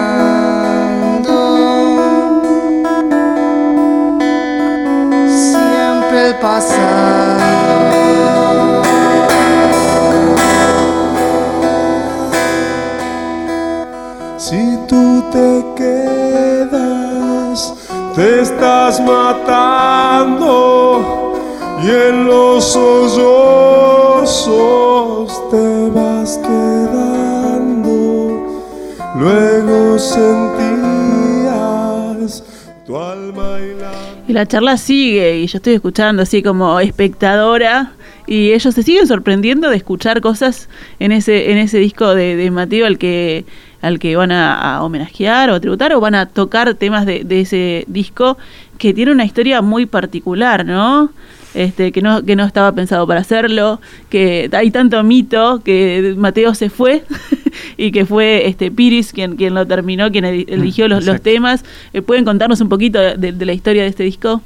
y 34.29 34.35
la 34.35 34.47
charla 34.47 34.77
sigue 34.77 35.41
y 35.41 35.47
yo 35.47 35.57
estoy 35.57 35.75
escuchando 35.75 36.23
así 36.23 36.43
como 36.43 36.79
espectadora 36.81 37.93
y 38.27 38.53
ellos 38.53 38.75
se 38.75 38.83
siguen 38.83 39.07
sorprendiendo 39.07 39.71
de 39.71 39.77
escuchar 39.77 40.21
cosas 40.21 40.69
en 41.01 41.13
ese 41.13 41.51
en 41.51 41.57
ese 41.57 41.79
disco 41.79 42.15
de, 42.15 42.51
Mateo 42.51 42.87
al 42.87 42.99
que 42.99 43.47
al 43.81 43.99
que 43.99 44.17
van 44.17 44.31
a, 44.31 44.83
homenajear 44.83 45.51
o 45.51 45.61
tributar 45.61 45.95
o 45.95 46.01
van 46.01 46.15
a 46.15 46.27
tocar 46.27 46.75
temas 46.75 47.07
de, 47.07 47.25
de 47.25 47.41
ese 47.41 47.85
disco 47.89 48.37
que 48.77 48.93
tiene 48.93 49.13
una 49.13 49.25
historia 49.25 49.63
muy 49.63 49.87
particular, 49.87 50.65
¿no? 50.67 51.11
Este, 51.55 51.91
que 51.93 52.03
no 52.03 52.23
que 52.23 52.37
no 52.37 52.45
estaba 52.45 52.71
pensado 52.73 53.07
para 53.07 53.21
hacerlo, 53.21 53.81
que 54.11 54.51
hay 54.53 54.71
tanto 54.71 55.03
mito 55.03 55.63
que 55.65 56.15
Mateo 56.17 56.55
se 56.55 56.69
fue 56.69 57.05
y 57.77 57.93
que 57.93 58.07
fue 58.07 58.47
este 58.47 58.71
Piris 58.71 59.13
quien 59.13 59.37
quien 59.37 59.55
lo 59.55 59.67
terminó, 59.67 60.11
quien 60.11 60.25
edi- 60.25 60.47
eligió 60.49 60.89
los, 60.89 61.05
los 61.05 61.21
temas. 61.21 61.65
Eh, 61.93 62.03
¿Pueden 62.03 62.25
contarnos 62.25 62.61
un 62.61 62.69
poquito 62.69 62.99
de, 63.01 63.33
de 63.33 63.45
la 63.47 63.53
historia 63.53 63.83
de 63.83 63.89
este 63.89 64.05
disco? 64.05 64.43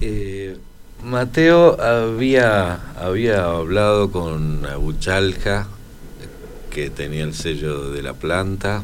Eh, 0.00 0.56
Mateo 1.04 1.80
había, 1.80 2.80
había 3.00 3.44
hablado 3.44 4.10
con 4.10 4.66
Abuchalja, 4.66 5.68
que 6.70 6.90
tenía 6.90 7.24
el 7.24 7.34
sello 7.34 7.90
de 7.92 8.02
la 8.02 8.12
planta, 8.12 8.82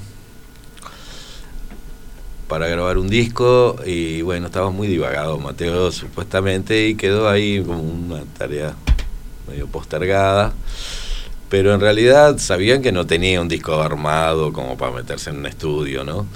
para 2.49 2.69
grabar 2.69 2.99
un 2.99 3.09
disco 3.09 3.77
y 3.87 4.21
bueno, 4.23 4.47
estaba 4.47 4.71
muy 4.71 4.87
divagado 4.87 5.39
Mateo 5.39 5.91
supuestamente 5.91 6.87
y 6.89 6.95
quedó 6.97 7.29
ahí 7.29 7.63
como 7.63 7.83
una 7.83 8.23
tarea 8.39 8.75
medio 9.49 9.67
postergada. 9.67 10.53
Pero 11.53 11.75
en 11.75 11.81
realidad 11.81 12.39
sabían 12.39 12.81
que 12.81 12.93
no 12.93 13.07
tenía 13.07 13.39
un 13.39 13.47
disco 13.47 13.75
armado 13.83 14.55
como 14.55 14.79
para 14.79 14.93
meterse 14.93 15.29
en 15.29 15.37
un 15.37 15.45
estudio, 15.45 16.03
¿no? 16.03 16.27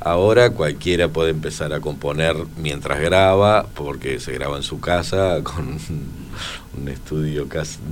Ahora 0.00 0.50
cualquiera 0.50 1.06
puede 1.06 1.30
empezar 1.30 1.72
a 1.72 1.78
componer 1.78 2.34
mientras 2.56 2.98
graba, 3.00 3.68
porque 3.76 4.18
se 4.18 4.32
graba 4.32 4.56
en 4.56 4.64
su 4.64 4.80
casa 4.80 5.38
con 5.44 5.78
un 6.76 6.88
estudio 6.88 7.46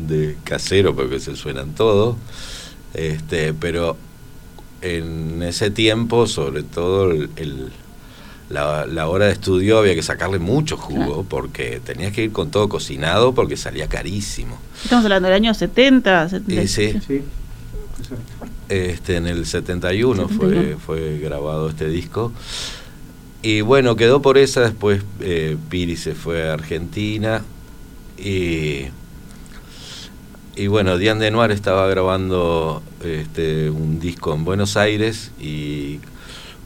de 0.08 0.36
casero, 0.42 0.96
porque 0.96 1.20
se 1.20 1.36
suenan 1.36 1.72
todos. 1.76 2.16
Este, 2.94 3.54
pero 3.54 3.96
en 4.82 5.44
ese 5.44 5.70
tiempo, 5.70 6.26
sobre 6.26 6.64
todo 6.64 7.12
el- 7.12 7.70
la, 8.48 8.86
la 8.86 9.08
hora 9.08 9.26
de 9.26 9.32
estudio, 9.32 9.78
había 9.78 9.94
que 9.94 10.02
sacarle 10.02 10.38
mucho 10.38 10.76
jugo, 10.76 11.24
porque 11.28 11.80
tenías 11.84 12.12
que 12.12 12.24
ir 12.24 12.32
con 12.32 12.50
todo 12.50 12.68
cocinado, 12.68 13.34
porque 13.34 13.56
salía 13.56 13.88
carísimo. 13.88 14.58
Estamos 14.82 15.04
hablando 15.04 15.28
del 15.28 15.36
año 15.36 15.54
70, 15.54 16.28
Y 16.48 16.68
sí, 16.68 16.94
Sí, 17.06 17.22
este, 18.68 19.16
en 19.16 19.26
el 19.26 19.46
71, 19.46 20.28
Fue, 20.28 20.48
71. 20.48 20.78
fue 20.78 21.18
grabado 21.18 21.68
este 21.68 21.88
disco. 21.88 22.32
Y 23.42 23.60
bueno, 23.60 23.96
quedó 23.96 24.22
por 24.22 24.38
esa, 24.38 24.62
después 24.62 25.02
eh, 25.20 25.56
Piri 25.68 25.96
se 25.96 26.14
fue 26.14 26.48
a 26.48 26.54
Argentina 26.54 27.42
y, 28.18 28.86
y 30.56 30.66
bueno, 30.68 30.98
Diane 30.98 31.24
de 31.24 31.30
Noir 31.30 31.50
estaba 31.52 31.86
grabando 31.86 32.82
este, 33.04 33.70
un 33.70 34.00
disco 34.00 34.34
en 34.34 34.44
Buenos 34.44 34.76
Aires 34.76 35.30
y 35.40 36.00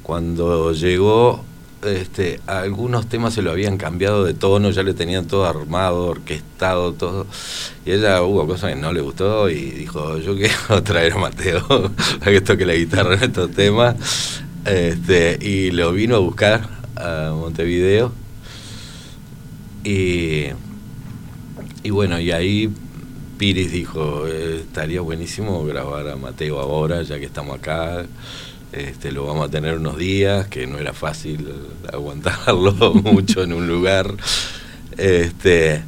cuando 0.03 0.73
llegó, 0.73 1.45
este, 1.83 2.41
algunos 2.47 3.09
temas 3.09 3.35
se 3.35 3.43
lo 3.43 3.51
habían 3.51 3.77
cambiado 3.77 4.25
de 4.25 4.35
tono, 4.35 4.71
ya 4.71 4.83
le 4.83 4.95
tenían 4.95 5.27
todo 5.27 5.47
armado, 5.47 6.07
orquestado, 6.07 6.93
todo. 6.93 7.27
Y 7.85 7.93
ella 7.93 8.23
hubo 8.23 8.47
cosas 8.47 8.75
que 8.75 8.81
no 8.81 8.93
le 8.93 9.01
gustó 9.01 9.49
y 9.49 9.71
dijo, 9.71 10.19
yo 10.19 10.37
quiero 10.37 10.83
traer 10.85 11.15
a 11.15 11.19
Mateo 11.19 11.67
para 12.19 12.33
que 12.33 12.41
toque 12.41 12.67
la 12.67 12.75
guitarra 12.75 13.15
en 13.15 13.23
estos 13.23 13.51
temas. 13.53 14.43
Este, 14.65 15.39
y 15.41 15.71
lo 15.71 15.93
vino 15.93 16.17
a 16.17 16.19
buscar 16.19 16.69
a 16.97 17.33
Montevideo. 17.35 18.13
Y, 19.83 20.49
y 21.83 21.91
bueno, 21.91 22.21
y 22.21 22.31
ahí 22.33 22.71
Piris 23.39 23.73
dijo, 23.73 24.27
eh, 24.27 24.61
estaría 24.61 25.01
buenísimo 25.01 25.65
grabar 25.65 26.07
a 26.09 26.17
Mateo 26.17 26.61
ahora, 26.61 27.01
ya 27.03 27.19
que 27.19 27.25
estamos 27.25 27.59
acá. 27.59 28.05
Este, 28.73 29.11
lo 29.11 29.27
vamos 29.27 29.49
a 29.49 29.51
tener 29.51 29.77
unos 29.77 29.99
días, 29.99 30.47
que 30.47 30.67
no 30.67 30.79
era 30.79 30.93
fácil 30.93 31.49
aguantarlo 31.93 32.95
mucho 32.95 33.43
en 33.43 33.53
un 33.53 33.67
lugar. 33.67 34.15
Este, 34.97 35.83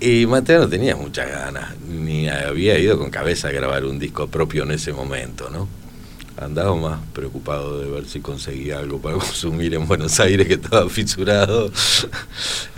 y 0.00 0.26
Mateo 0.26 0.60
no 0.60 0.68
tenía 0.68 0.96
muchas 0.96 1.30
ganas, 1.30 1.76
ni 1.80 2.28
había 2.28 2.78
ido 2.78 2.98
con 2.98 3.10
cabeza 3.10 3.48
a 3.48 3.52
grabar 3.52 3.84
un 3.84 3.98
disco 3.98 4.28
propio 4.28 4.64
en 4.64 4.72
ese 4.72 4.92
momento, 4.92 5.50
¿no? 5.50 5.68
Andaba 6.36 6.74
más 6.74 7.00
preocupado 7.12 7.78
de 7.78 7.88
ver 7.88 8.06
si 8.06 8.20
conseguía 8.20 8.80
algo 8.80 9.00
para 9.00 9.14
consumir 9.18 9.74
en 9.74 9.86
Buenos 9.86 10.18
Aires, 10.20 10.46
que 10.46 10.54
estaba 10.54 10.88
fisurado. 10.90 11.70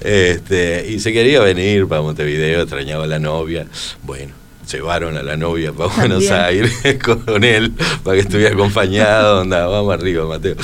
Este, 0.00 0.86
y 0.90 1.00
se 1.00 1.12
quería 1.12 1.40
venir 1.40 1.86
para 1.88 2.02
Montevideo, 2.02 2.62
extrañaba 2.62 3.04
a 3.04 3.08
la 3.08 3.18
novia. 3.18 3.66
Bueno, 4.02 4.34
llevaron 4.70 5.16
a 5.16 5.22
la 5.22 5.36
novia 5.36 5.72
para 5.72 5.94
Buenos 5.94 6.30
Aires 6.30 6.72
con 7.04 7.44
él, 7.44 7.72
para 8.02 8.16
que 8.16 8.22
estuviera 8.22 8.54
acompañado, 8.54 9.40
andaba, 9.42 9.68
vamos 9.68 9.94
arriba, 9.94 10.26
Mateo. 10.26 10.56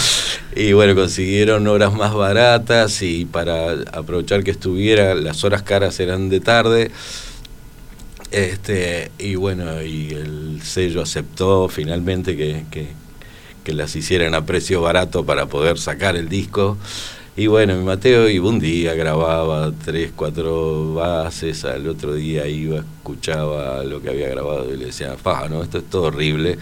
Y 0.55 0.73
bueno, 0.73 0.95
consiguieron 0.95 1.67
horas 1.67 1.95
más 1.95 2.15
baratas 2.15 3.03
y 3.03 3.25
para 3.25 3.73
aprovechar 3.93 4.45
que 4.45 4.51
estuviera, 4.51 5.15
las 5.15 5.45
horas 5.45 5.63
caras 5.63 5.99
eran 6.01 6.29
de 6.29 6.41
tarde. 6.41 6.91
Este, 8.31 9.11
y 9.19 9.35
bueno, 9.35 9.83
y 9.83 10.11
el 10.11 10.61
sello 10.63 11.03
aceptó 11.03 11.69
finalmente 11.69 12.37
que, 12.37 12.65
que, 12.71 12.89
que 13.63 13.73
las 13.73 13.95
hicieran 13.95 14.35
a 14.35 14.45
precio 14.45 14.81
barato 14.81 15.25
para 15.25 15.47
poder 15.47 15.79
sacar 15.79 16.17
el 16.17 16.29
disco. 16.29 16.79
Y 17.35 17.47
bueno, 17.47 17.75
mi 17.77 17.83
Mateo 17.83 18.29
iba 18.29 18.47
un 18.47 18.59
día, 18.61 18.93
grababa 18.93 19.73
tres, 19.83 20.13
cuatro 20.15 20.93
bases, 20.93 21.65
al 21.65 21.89
otro 21.89 22.13
día 22.13 22.47
iba, 22.47 22.81
escuchaba 22.81 23.83
lo 23.85 24.03
que 24.03 24.11
había 24.11 24.29
grabado 24.29 24.71
y 24.71 24.77
le 24.77 24.87
decía, 24.87 25.17
faja, 25.17 25.49
no, 25.49 25.63
esto 25.63 25.79
es 25.79 25.85
todo 25.89 26.09
horrible, 26.09 26.59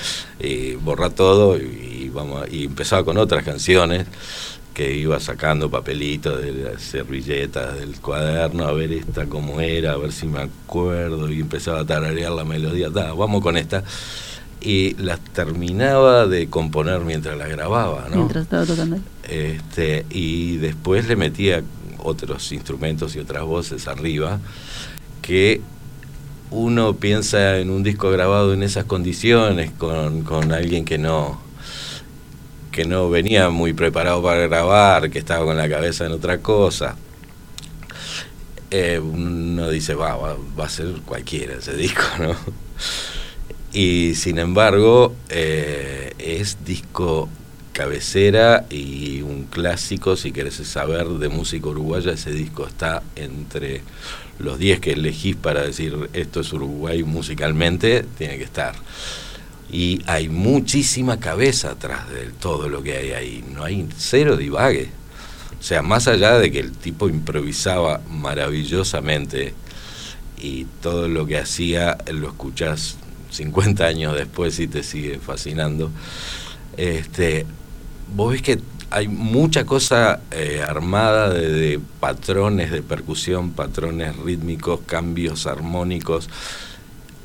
borra 0.81 1.11
todo 1.11 1.57
y, 1.59 2.09
vamos, 2.15 2.47
y 2.53 2.67
empezaba 2.67 3.05
con 3.05 3.19
otras 3.19 3.43
canciones 3.43 4.07
que 4.73 4.95
iba 4.95 5.19
sacando 5.19 5.69
papelitos 5.69 6.41
de 6.41 6.53
las 6.53 6.81
servilletas 6.81 7.77
del 7.77 8.01
cuaderno, 8.01 8.65
a 8.65 8.73
ver 8.73 8.93
esta 8.93 9.27
cómo 9.27 9.61
era, 9.61 9.95
a 9.95 9.97
ver 9.97 10.13
si 10.13 10.29
me 10.29 10.39
acuerdo, 10.39 11.33
y 11.33 11.41
empezaba 11.41 11.81
a 11.81 11.85
tararear 11.85 12.31
la 12.31 12.45
melodía, 12.45 12.91
vamos 12.91 13.43
con 13.43 13.57
esta 13.57 13.83
y 14.61 14.95
las 14.95 15.21
terminaba 15.21 16.27
de 16.27 16.49
componer 16.49 17.01
mientras 17.01 17.37
las 17.39 17.49
grababa, 17.49 18.09
¿no? 18.11 18.17
Mientras 18.17 18.45
estaba 18.45 18.67
tocando. 18.67 18.99
Este, 19.29 20.07
y 20.11 20.57
después 20.59 21.09
le 21.09 21.17
metía 21.17 21.63
otros 21.99 22.53
instrumentos 22.53 23.17
y 23.17 23.21
otras 23.21 23.45
voces 23.45 23.89
arriba 23.89 24.39
que 25.23 25.61
uno 26.51 26.97
piensa 26.97 27.59
en 27.59 27.71
un 27.71 27.83
disco 27.83 28.11
grabado 28.11 28.53
en 28.53 28.63
esas 28.63 28.85
condiciones 28.85 29.71
con, 29.71 30.23
con 30.23 30.53
alguien 30.53 30.85
que 30.85 30.99
no 30.99 31.39
que 32.73 32.85
no 32.85 33.11
venía 33.11 33.51
muy 33.51 33.73
preparado 33.73 34.23
para 34.23 34.47
grabar, 34.47 35.11
que 35.11 35.19
estaba 35.19 35.45
con 35.45 35.57
la 35.57 35.69
cabeza 35.69 36.07
en 36.07 36.13
otra 36.13 36.39
cosa. 36.39 36.95
Eh, 38.71 39.01
uno 39.01 39.69
dice, 39.69 39.95
va, 39.95 40.17
va, 40.17 40.37
va 40.59 40.67
a 40.67 40.69
ser 40.69 41.01
cualquiera 41.05 41.55
ese 41.55 41.75
disco, 41.75 42.05
¿no? 42.21 42.37
Y 43.73 44.15
sin 44.17 44.39
embargo, 44.39 45.15
eh, 45.29 46.13
es 46.19 46.65
disco 46.65 47.29
cabecera 47.73 48.67
y 48.69 49.23
un 49.23 49.45
clásico, 49.45 50.17
si 50.17 50.33
querés 50.33 50.55
saber 50.55 51.07
de 51.07 51.29
música 51.29 51.69
uruguaya, 51.69 52.13
ese 52.13 52.33
disco 52.33 52.67
está 52.67 53.03
entre 53.17 53.83
los 54.39 54.59
10 54.59 54.81
que 54.81 54.93
elegís 54.93 55.37
para 55.37 55.63
decir 55.63 56.11
esto 56.13 56.41
es 56.41 56.53
Uruguay 56.53 57.03
musicalmente, 57.05 58.05
tiene 58.19 58.39
que 58.39 58.45
estar. 58.45 58.75
Y 59.73 60.03
hay 60.07 60.29
muchísima 60.29 61.21
cabeza 61.21 61.71
atrás 61.71 62.09
de 62.11 62.27
todo 62.41 62.69
lo 62.69 62.83
que 62.83 62.97
hay 62.97 63.11
ahí, 63.13 63.45
no 63.55 63.63
hay 63.65 63.87
cero 63.97 64.37
divague. 64.37 64.89
O 65.59 65.63
sea, 65.63 65.83
más 65.83 66.09
allá 66.09 66.39
de 66.39 66.51
que 66.51 66.59
el 66.59 66.73
tipo 66.73 67.09
improvisaba 67.09 68.01
maravillosamente 68.11 69.55
y 70.43 70.65
todo 70.83 71.07
lo 71.07 71.27
que 71.27 71.39
hacía 71.39 71.99
lo 72.11 72.29
escuchás 72.29 72.97
50 73.31 73.85
años 73.85 74.15
después 74.17 74.59
y 74.59 74.67
te 74.67 74.83
sigue 74.83 75.19
fascinando. 75.19 75.91
Este, 76.77 77.47
vos 78.15 78.33
ves 78.33 78.43
que 78.43 78.61
hay 78.91 79.07
mucha 79.07 79.65
cosa 79.65 80.21
eh, 80.33 80.63
armada 80.67 81.31
de, 81.31 81.51
de, 81.51 81.81
patrones 82.01 82.73
de 82.73 82.83
percusión, 82.83 83.53
patrones 83.53 84.17
rítmicos, 84.17 84.81
cambios 84.85 85.47
armónicos. 85.47 86.29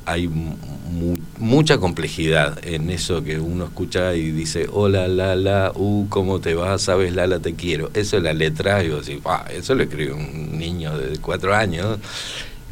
Hay 0.04 0.28
mu 0.28 1.16
mucha 1.38 1.78
complejidad 1.78 2.64
en 2.64 2.90
eso 2.90 3.24
que 3.24 3.40
uno 3.40 3.64
escucha 3.64 4.14
y 4.14 4.30
dice, 4.30 4.68
hola, 4.72 5.08
la, 5.08 5.34
la, 5.34 5.72
uh, 5.74 6.08
¿cómo 6.08 6.40
te 6.40 6.54
vas? 6.54 6.82
¿Sabes, 6.82 7.12
la, 7.12 7.40
te 7.40 7.54
quiero? 7.54 7.90
Eso 7.92 8.16
es 8.16 8.22
la 8.22 8.32
letra, 8.32 8.84
y 8.84 8.90
vos 8.90 9.04
decís, 9.04 9.20
ah, 9.26 9.44
eso 9.52 9.74
lo 9.74 9.82
escribe 9.82 10.12
un 10.12 10.56
niño 10.56 10.96
de 10.96 11.18
cuatro 11.18 11.52
años. 11.54 11.98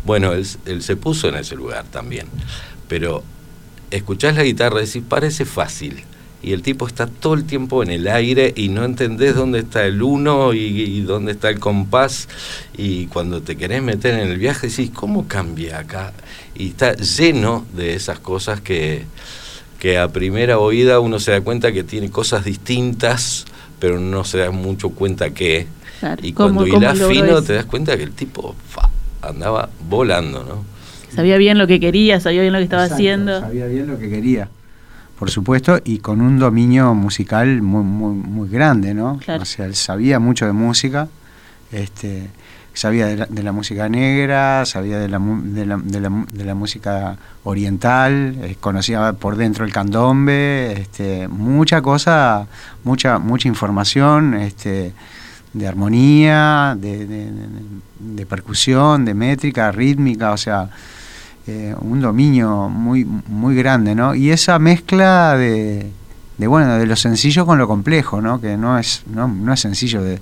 Bueno, 0.05 0.33
él 0.33 0.83
se 0.83 0.97
puso 0.97 1.29
en 1.29 1.37
ese 1.37 1.57
lugar 1.57 1.85
también 1.91 2.27
pero 2.89 3.23
escuchás 3.91 4.35
la 4.37 4.43
guitarra 4.45 4.83
y 4.83 4.87
decís, 4.87 5.03
parece 5.09 5.45
fácil. 5.45 6.03
Y 6.43 6.53
el 6.53 6.61
tipo 6.61 6.87
está 6.87 7.07
todo 7.07 7.35
el 7.35 7.45
tiempo 7.45 7.83
en 7.83 7.91
el 7.91 8.07
aire 8.07 8.53
y 8.55 8.69
no 8.69 8.85
entendés 8.85 9.35
dónde 9.35 9.61
está 9.61 9.87
el 9.87 10.03
uno 10.03 10.53
y, 10.53 10.59
y 10.59 11.01
dónde 11.01 11.33
está 11.33 11.49
el 11.49 11.59
compás. 11.59 12.29
Y 12.77 13.07
cuando 13.07 13.41
te 13.41 13.57
querés 13.57 13.83
meter 13.83 14.15
en 14.19 14.29
el 14.29 14.39
viaje 14.39 14.69
decís, 14.69 14.91
¿cómo 14.93 15.27
cambia 15.27 15.79
acá? 15.79 16.13
Y 16.55 16.69
está 16.69 16.95
lleno 16.97 17.65
de 17.75 17.95
esas 17.95 18.19
cosas 18.19 18.61
que, 18.61 19.07
que 19.79 19.97
a 19.99 20.09
primera 20.09 20.59
oída 20.59 21.01
uno 21.01 21.19
se 21.19 21.31
da 21.31 21.41
cuenta 21.41 21.73
que 21.73 21.83
tiene 21.83 22.11
cosas 22.11 22.45
distintas, 22.45 23.47
pero 23.79 23.99
no 23.99 24.25
se 24.25 24.39
da 24.39 24.51
mucho 24.51 24.91
cuenta 24.91 25.31
que. 25.31 25.67
Claro, 26.01 26.21
y 26.27 26.33
¿cómo- 26.35 26.61
cuando 26.61 26.67
hilás 26.79 26.99
fino 27.09 27.43
te 27.43 27.53
das 27.55 27.65
cuenta 27.65 27.97
que 27.97 28.03
el 28.03 28.13
tipo 28.13 28.55
fa, 28.69 28.91
andaba 29.23 29.71
volando, 29.89 30.45
¿no? 30.45 30.74
Sabía 31.15 31.37
bien 31.37 31.59
lo 31.59 31.67
que 31.67 31.81
quería, 31.81 32.21
sabía 32.21 32.41
bien 32.43 32.53
lo 32.53 32.59
que 32.59 32.65
estaba 32.65 32.83
Exacto, 32.85 32.95
haciendo. 33.03 33.41
Sabía 33.41 33.67
bien 33.67 33.87
lo 33.87 33.99
que 33.99 34.09
quería, 34.11 34.49
por 35.19 35.31
supuesto, 35.31 35.79
y 35.85 35.99
con 35.99 36.21
un 36.21 36.39
dominio 36.39 36.95
musical 36.95 37.63
muy, 37.63 37.83
muy, 37.85 38.15
muy 38.15 38.49
grande, 38.49 38.95
¿no? 38.95 39.19
Claro. 39.25 39.43
O 39.43 39.47
sea, 39.47 39.67
él 39.67 39.75
sabía 39.75 40.19
mucho 40.19 40.47
de 40.47 40.53
música, 40.53 41.09
este, 41.73 42.29
sabía 42.73 43.07
de 43.07 43.17
la, 43.17 43.27
de 43.27 43.43
la 43.43 43.53
música 43.53 43.89
negra, 43.89 44.65
sabía 44.67 44.99
de 44.99 45.09
la, 45.09 45.19
de 45.21 45.67
la, 45.67 45.77
de 45.77 46.01
la 46.01 46.25
de 46.33 46.45
la 46.45 46.55
música 46.55 47.17
oriental, 47.45 48.37
eh, 48.43 48.57
conocía 48.61 49.13
por 49.13 49.37
dentro 49.37 49.65
el 49.65 49.73
candombe, 49.73 50.73
este, 50.73 51.29
mucha 51.29 51.81
cosa, 51.83 52.47
mucha, 52.83 53.19
mucha 53.19 53.47
información, 53.49 54.35
este, 54.35 54.93
de 55.53 55.69
armonía, 55.69 56.77
de- 56.81 57.07
de 58.01 58.27
percusión, 58.27 59.05
de 59.05 59.15
métrica, 59.15 59.71
rítmica, 59.71 60.33
o 60.33 60.37
sea, 60.37 60.69
eh, 61.47 61.75
un 61.81 62.01
dominio 62.01 62.69
muy, 62.69 63.05
muy 63.05 63.55
grande, 63.55 63.95
¿no? 63.95 64.15
Y 64.15 64.31
esa 64.31 64.59
mezcla 64.59 65.37
de, 65.37 65.91
de, 66.39 66.47
bueno, 66.47 66.79
de 66.79 66.87
lo 66.87 66.97
sencillo 66.97 67.45
con 67.45 67.59
lo 67.59 67.69
complejo, 67.69 68.21
¿no? 68.21 68.41
Que 68.41 68.57
no 68.57 68.79
es, 68.79 69.03
no, 69.07 69.29
no 69.29 69.53
es 69.53 69.61
sencillo 69.61 70.03
de, 70.03 70.21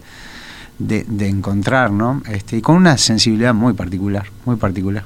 de, 0.79 1.05
de 1.07 1.29
encontrar, 1.29 1.91
¿no? 1.91 2.23
Este, 2.29 2.57
y 2.57 2.63
con 2.63 2.77
una 2.77 2.99
sensibilidad 2.99 3.55
muy 3.55 3.73
particular, 3.73 4.27
muy 4.45 4.57
particular. 4.57 5.05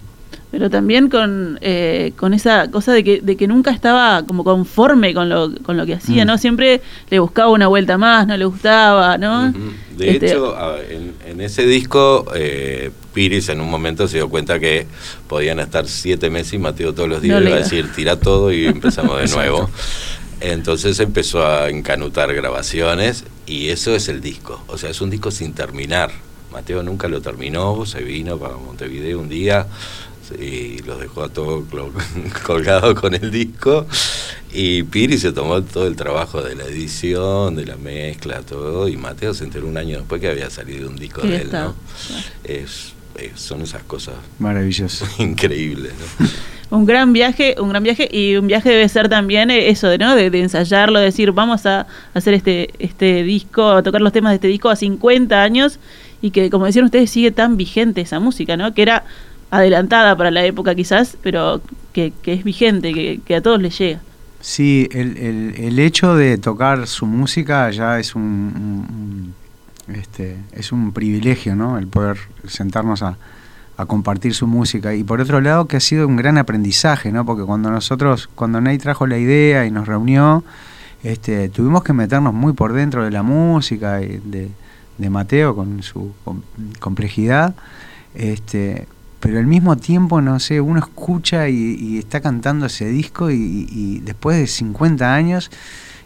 Pero 0.57 0.71
también 0.71 1.11
con, 1.11 1.59
eh, 1.61 2.13
con 2.17 2.33
esa 2.33 2.71
cosa 2.71 2.95
de 2.95 3.05
que, 3.05 3.21
de 3.21 3.37
que 3.37 3.47
nunca 3.47 3.73
estaba 3.73 4.23
como 4.25 4.43
conforme 4.43 5.13
con 5.13 5.29
lo, 5.29 5.53
con 5.63 5.77
lo 5.77 5.85
que 5.85 5.93
hacía, 5.93 6.25
Mm. 6.25 6.29
¿no? 6.29 6.39
Siempre 6.39 6.81
le 7.11 7.19
buscaba 7.19 7.51
una 7.51 7.67
vuelta 7.67 7.99
más, 7.99 8.27
no 8.27 8.35
le 8.39 8.47
gustaba, 8.47 9.19
¿no? 9.19 9.51
Ujú. 9.51 9.59
De 9.99 10.11
Este, 10.13 10.27
hecho, 10.29 10.57
en, 10.89 11.13
en 11.27 11.41
ese 11.43 11.67
disco, 11.67 12.25
eh, 12.35 12.91
Piris 13.13 13.51
en 13.51 13.61
un 13.61 13.69
momento 13.71 14.09
se 14.09 14.17
dio 14.17 14.31
cuenta 14.31 14.59
que 14.59 14.87
podían 15.29 15.61
estar 15.61 15.87
siete 15.87 16.31
meses 16.31 16.55
y 16.55 16.59
Mateo 16.59 16.95
todos 16.95 17.09
los 17.11 17.21
días 17.21 17.35
No 17.35 17.41
le 17.41 17.51
iba 17.51 17.59
a 17.59 17.63
decir, 17.63 17.93
tira 17.95 18.19
todo 18.19 18.51
y 18.51 18.65
empezamos 18.65 19.19
de 19.21 19.29
nuevo. 19.37 19.69
Entonces 20.41 20.99
empezó 21.01 21.47
a 21.47 21.69
encanutar 21.69 22.33
grabaciones 22.35 23.25
y 23.47 23.69
eso 23.69 23.95
es 23.95 24.09
el 24.09 24.23
disco. 24.23 24.63
O 24.69 24.79
sea, 24.79 24.89
es 24.89 25.03
un 25.03 25.11
disco 25.11 25.31
sin 25.31 25.53
terminar. 25.53 26.11
Mateo 26.53 26.83
nunca 26.83 27.09
lo 27.09 27.21
terminó, 27.21 27.85
se 27.85 28.01
vino 28.03 28.39
para 28.39 28.57
Montevideo 28.57 29.19
un 29.21 29.29
día 29.29 29.67
y 30.33 30.79
los 30.87 31.01
dejó 31.01 31.25
a 31.25 31.29
todos 31.29 31.65
colgados 32.47 32.95
con 33.01 33.15
el 33.15 33.31
disco. 33.31 33.87
Y 34.53 34.85
Piri 34.85 35.19
se 35.19 35.33
tomó 35.33 35.61
todo 35.63 35.87
el 35.87 35.97
trabajo 35.97 36.41
de 36.43 36.55
la 36.55 36.65
edición, 36.65 37.57
de 37.57 37.67
la 37.67 37.77
mezcla, 37.77 38.41
todo. 38.43 38.89
Y 38.89 38.97
Mateo 38.97 39.35
se 39.35 39.45
enteró 39.45 39.67
un 39.67 39.77
año 39.77 39.99
después 39.99 40.21
que 40.21 40.29
había 40.31 40.49
salido 40.51 40.89
un 40.89 40.97
disco 40.97 41.23
de 41.23 41.37
él, 41.43 41.49
¿no? 41.53 41.75
Es, 42.45 42.93
es- 43.17 43.41
son 43.41 43.63
esas 43.63 43.83
cosas 43.83 44.15
Maravilloso. 44.39 45.07
increíbles, 45.19 45.93
¿no? 46.21 46.27
Un 46.69 46.85
gran 46.85 47.13
viaje, 47.13 47.55
un 47.61 47.69
gran 47.69 47.85
viaje 47.85 48.09
y 48.11 48.35
un 48.35 48.49
viaje 48.49 48.71
debe 48.71 48.89
ser 48.89 49.09
también 49.09 49.53
eh, 49.53 49.69
eso 49.69 49.87
de 49.87 49.99
no 49.99 50.17
de, 50.17 50.31
de 50.31 50.41
ensayarlo, 50.41 50.99
decir 50.99 51.31
vamos 51.31 51.65
a 51.65 51.87
hacer 52.13 52.35
este 52.35 52.71
este 52.81 53.23
disco, 53.23 53.71
a 53.71 53.85
tocar 53.85 54.01
los 54.01 54.13
temas 54.13 54.33
de 54.33 54.35
este 54.35 54.49
disco 54.49 54.69
a 54.69 54.75
50 54.75 55.41
años 55.41 55.79
y 56.21 56.33
que 56.33 56.51
como 56.51 56.67
decían 56.67 56.85
ustedes 56.85 57.09
sigue 57.09 57.31
tan 57.31 57.57
vigente 57.57 58.01
esa 58.01 58.19
música, 58.19 58.57
¿no? 58.57 58.75
Que 58.75 58.83
era 58.83 59.05
adelantada 59.51 60.17
para 60.17 60.31
la 60.31 60.45
época 60.45 60.75
quizás, 60.75 61.17
pero 61.23 61.61
que, 61.93 62.13
que 62.23 62.33
es 62.35 62.45
vigente, 62.45 62.93
que, 62.93 63.21
que 63.25 63.37
a 63.37 63.41
todos 63.41 63.61
les 63.61 63.79
llega. 63.79 64.01
Sí, 64.41 64.89
el, 64.93 65.17
el, 65.17 65.55
el 65.57 65.79
hecho 65.79 66.15
de 66.15 66.39
tocar 66.39 66.87
su 66.87 67.07
música 67.07 67.71
ya 67.71 67.99
es 67.99 68.15
un, 68.15 69.35
este, 69.93 70.37
es 70.53 70.73
un 70.73 70.93
privilegio, 70.93 71.57
¿no? 71.57 71.79
El 71.79 71.89
poder 71.89 72.19
sentarnos 72.47 73.03
a, 73.03 73.17
a 73.77 73.87
compartir 73.87 74.35
su 74.35 74.47
música. 74.47 74.95
Y 74.95 75.03
por 75.05 75.21
otro 75.21 75.41
lado, 75.41 75.67
que 75.67 75.79
ha 75.79 75.81
sido 75.81 76.07
un 76.07 76.17
gran 76.17 76.39
aprendizaje, 76.39 77.11
¿no? 77.11 77.25
Porque 77.25 77.45
cuando 77.45 77.71
nosotros, 77.71 78.29
cuando 78.35 78.61
Ney 78.61 78.79
trajo 78.79 79.07
la 79.07 79.19
idea 79.19 79.67
y 79.67 79.71
nos 79.71 79.89
reunió, 79.89 80.45
este, 81.03 81.49
tuvimos 81.49 81.83
que 81.83 81.93
meternos 81.93 82.33
muy 82.33 82.53
por 82.53 82.73
dentro 82.73 83.05
de 83.05 83.11
la 83.11 83.23
música 83.23 84.03
y 84.03 84.21
de, 84.25 84.49
de 84.99 85.11
Mateo 85.11 85.57
con 85.57 85.83
su 85.83 86.15
com- 86.25 86.43
complejidad. 86.79 87.55
Este, 88.15 88.87
pero 89.21 89.39
al 89.39 89.47
mismo 89.47 89.77
tiempo, 89.77 90.21
no 90.21 90.39
sé, 90.41 90.61
uno 90.61 90.79
escucha 90.79 91.49
y, 91.49 91.75
y 91.81 91.99
está 91.99 92.21
cantando 92.21 92.67
ese 92.67 92.87
disco 92.89 93.31
y, 93.31 93.67
y 93.71 94.01
después 94.01 94.37
de 94.39 94.47
50 94.47 95.15
años 95.15 95.51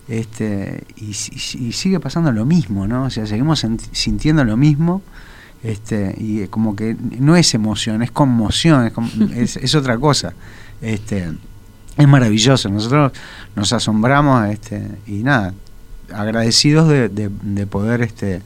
este, 0.08 0.84
y, 0.96 1.10
y- 1.10 1.72
sigue 1.72 2.00
pasando 2.00 2.32
lo 2.32 2.44
mismo, 2.44 2.86
¿no? 2.86 3.04
O 3.04 3.10
sea, 3.10 3.26
seguimos 3.26 3.64
sintiendo 3.92 4.44
lo 4.44 4.56
mismo 4.56 5.02
este, 5.62 6.14
y 6.18 6.46
como 6.48 6.74
que 6.74 6.96
no 7.18 7.36
es 7.36 7.52
emoción, 7.54 8.02
es 8.02 8.10
conmoción, 8.10 8.86
es, 8.86 8.92
como- 8.92 9.08
es, 9.34 9.56
es 9.56 9.74
otra 9.74 9.98
cosa. 9.98 10.32
Este, 10.80 11.30
es 11.96 12.08
maravilloso, 12.08 12.68
nosotros 12.70 13.12
nos 13.54 13.72
asombramos 13.72 14.48
este, 14.48 14.82
y 15.06 15.22
nada, 15.22 15.52
agradecidos 16.12 16.88
de, 16.88 17.08
de- 17.08 17.30
de 17.42 17.66
poder 17.66 18.02
este 18.02 18.40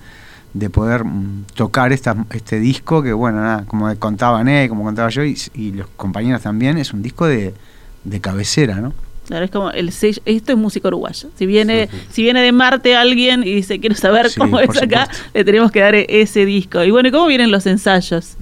de 0.54 0.70
poder 0.70 1.04
mm, 1.04 1.44
tocar 1.54 1.92
esta, 1.92 2.16
este 2.30 2.58
disco 2.60 3.02
que 3.02 3.12
bueno 3.12 3.40
nada 3.42 3.64
como 3.66 3.94
contaba 3.96 4.42
Ney 4.42 4.68
como 4.68 4.84
contaba 4.84 5.08
yo 5.10 5.24
y, 5.24 5.36
y 5.54 5.72
los 5.72 5.88
compañeros 5.96 6.40
también 6.42 6.78
es 6.78 6.92
un 6.92 7.02
disco 7.02 7.26
de, 7.26 7.52
de 8.04 8.20
cabecera 8.20 8.76
no 8.76 8.92
Claro, 9.26 9.46
es 9.46 9.50
como 9.50 9.70
el 9.70 9.90
sello, 9.90 10.20
esto 10.26 10.52
es 10.52 10.58
música 10.58 10.88
uruguaya. 10.88 11.30
Si 11.38 11.46
viene, 11.46 11.88
si 12.10 12.22
viene 12.22 12.42
de 12.42 12.52
Marte 12.52 12.94
alguien 12.94 13.42
y 13.42 13.54
dice 13.54 13.80
quiero 13.80 13.96
saber 13.96 14.28
Sí, 14.28 14.38
cómo 14.38 14.60
es 14.60 14.68
acá, 14.76 15.06
supuesto. 15.06 15.30
le 15.32 15.44
tenemos 15.46 15.72
que 15.72 15.80
dar 15.80 15.94
ese 15.94 16.44
disco. 16.44 16.84
Y 16.84 16.90
bueno, 16.90 17.08
¿y 17.08 17.10
¿cómo 17.12 17.26
vienen 17.26 17.50
los 17.50 17.64
ensayos? 17.64 18.36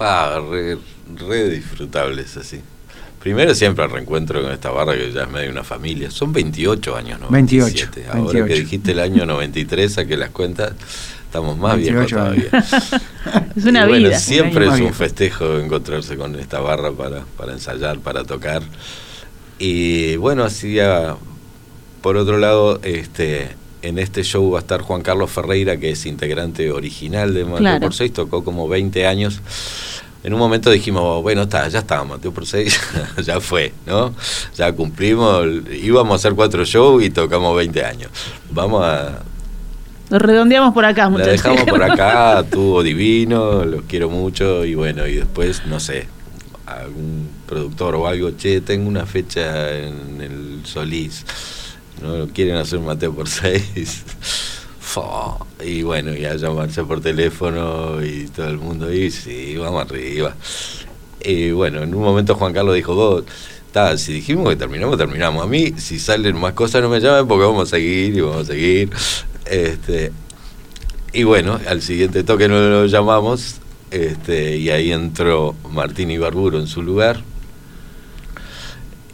Ah, 0.00 0.40
re, 0.50 0.78
re 1.16 1.48
disfrutables 1.48 2.36
así. 2.36 2.60
Primero 3.20 3.54
siempre 3.54 3.84
el 3.84 3.90
reencuentro 3.90 4.40
con 4.42 4.52
esta 4.52 4.70
barra 4.70 4.94
que 4.96 5.12
ya 5.12 5.22
es 5.24 5.30
medio 5.30 5.50
una 5.50 5.64
familia. 5.64 6.10
Son 6.10 6.32
28 6.32 6.96
años, 6.96 7.20
¿no? 7.20 7.28
28, 7.28 7.88
Ahora 8.12 8.22
28. 8.32 8.46
que 8.46 8.54
dijiste 8.54 8.92
el 8.92 9.00
año 9.00 9.26
93, 9.26 9.92
saqué 9.92 10.16
las 10.16 10.30
cuentas, 10.30 10.72
estamos 11.24 11.58
más 11.58 11.76
viejos 11.76 12.10
28 12.12 12.16
todavía. 12.16 13.00
Es 13.56 13.64
una 13.64 13.84
Y 13.84 13.88
bueno, 13.88 14.08
vida. 14.08 14.18
siempre 14.18 14.64
es 14.66 14.70
un 14.72 14.78
viejo. 14.80 14.94
festejo 14.94 15.58
encontrarse 15.58 16.16
con 16.16 16.34
esta 16.36 16.60
barra 16.60 16.92
para, 16.92 17.24
para 17.36 17.52
ensayar, 17.52 17.98
para 17.98 18.24
tocar. 18.24 18.62
Y 19.58 20.14
bueno, 20.16 20.44
hacía, 20.44 21.16
por 22.00 22.16
otro 22.16 22.38
lado, 22.38 22.80
este 22.84 23.56
en 23.82 23.98
este 23.98 24.24
show 24.24 24.50
va 24.50 24.58
a 24.58 24.62
estar 24.62 24.80
Juan 24.80 25.02
Carlos 25.02 25.30
Ferreira, 25.30 25.76
que 25.76 25.90
es 25.90 26.04
integrante 26.06 26.70
original 26.72 27.32
de 27.34 27.44
Mateo 27.44 27.58
Claro. 27.58 27.80
por 27.80 27.94
Seis, 27.94 28.12
tocó 28.12 28.42
como 28.44 28.66
20 28.68 29.06
años. 29.06 29.40
En 30.24 30.32
un 30.32 30.38
momento 30.38 30.70
dijimos, 30.70 31.22
bueno, 31.22 31.42
está, 31.42 31.68
ya 31.68 31.78
está, 31.78 32.02
Mateo 32.02 32.32
por 32.32 32.44
Seis, 32.44 32.80
ya 33.24 33.40
fue, 33.40 33.72
¿no? 33.86 34.14
Ya 34.56 34.72
cumplimos, 34.72 35.46
íbamos 35.72 36.12
a 36.12 36.16
hacer 36.16 36.34
cuatro 36.34 36.64
shows 36.64 37.04
y 37.04 37.10
tocamos 37.10 37.56
20 37.56 37.84
años. 37.84 38.10
Vamos 38.50 38.84
a, 38.84 39.20
Lo 40.10 40.18
redondeamos 40.18 40.74
por 40.74 40.84
acá, 40.84 41.04
la 41.04 41.10
muchachos. 41.10 41.32
dejamos 41.32 41.64
por 41.64 41.82
acá, 41.82 42.44
tuvo 42.50 42.82
divino, 42.82 43.64
los 43.64 43.82
quiero 43.82 44.10
mucho 44.10 44.64
y 44.64 44.74
bueno, 44.74 45.06
y 45.06 45.14
después, 45.14 45.64
no 45.66 45.78
sé, 45.78 46.08
algún 46.66 47.28
productor 47.46 47.94
o 47.94 48.06
algo, 48.08 48.32
che, 48.32 48.60
tengo 48.60 48.88
una 48.88 49.06
fecha 49.06 49.72
en 49.78 50.20
el 50.20 50.60
Solís, 50.64 51.24
¿no? 52.02 52.26
Quieren 52.28 52.56
hacer 52.56 52.80
Mateo 52.80 53.14
por 53.14 53.28
seis. 53.28 54.04
Y 55.64 55.82
bueno, 55.82 56.16
y 56.16 56.24
a 56.24 56.36
llamarse 56.36 56.84
por 56.84 57.00
teléfono 57.00 58.02
y 58.04 58.26
todo 58.28 58.48
el 58.48 58.58
mundo, 58.58 58.92
y 58.92 59.10
sí, 59.10 59.56
vamos 59.56 59.82
arriba. 59.82 60.34
Y 61.20 61.50
bueno, 61.50 61.82
en 61.82 61.94
un 61.94 62.02
momento 62.02 62.34
Juan 62.34 62.52
Carlos 62.52 62.74
dijo, 62.74 62.94
vos, 62.94 63.24
ta, 63.72 63.98
si 63.98 64.12
dijimos 64.12 64.48
que 64.48 64.56
terminamos, 64.56 64.96
terminamos. 64.96 65.44
A 65.44 65.46
mí, 65.46 65.72
si 65.76 65.98
salen 65.98 66.36
más 66.36 66.52
cosas, 66.54 66.82
no 66.82 66.88
me 66.88 67.00
llamen 67.00 67.26
porque 67.26 67.44
vamos 67.44 67.68
a 67.68 67.76
seguir 67.76 68.16
y 68.16 68.20
vamos 68.20 68.42
a 68.42 68.52
seguir. 68.52 68.90
Este, 69.44 70.12
y 71.12 71.24
bueno, 71.24 71.58
al 71.66 71.82
siguiente 71.82 72.22
toque 72.22 72.48
no 72.48 72.60
lo 72.60 72.86
llamamos 72.86 73.56
este, 73.90 74.56
y 74.56 74.70
ahí 74.70 74.92
entró 74.92 75.54
Martín 75.70 76.10
Ibarburo 76.10 76.58
en 76.58 76.66
su 76.66 76.82
lugar. 76.82 77.22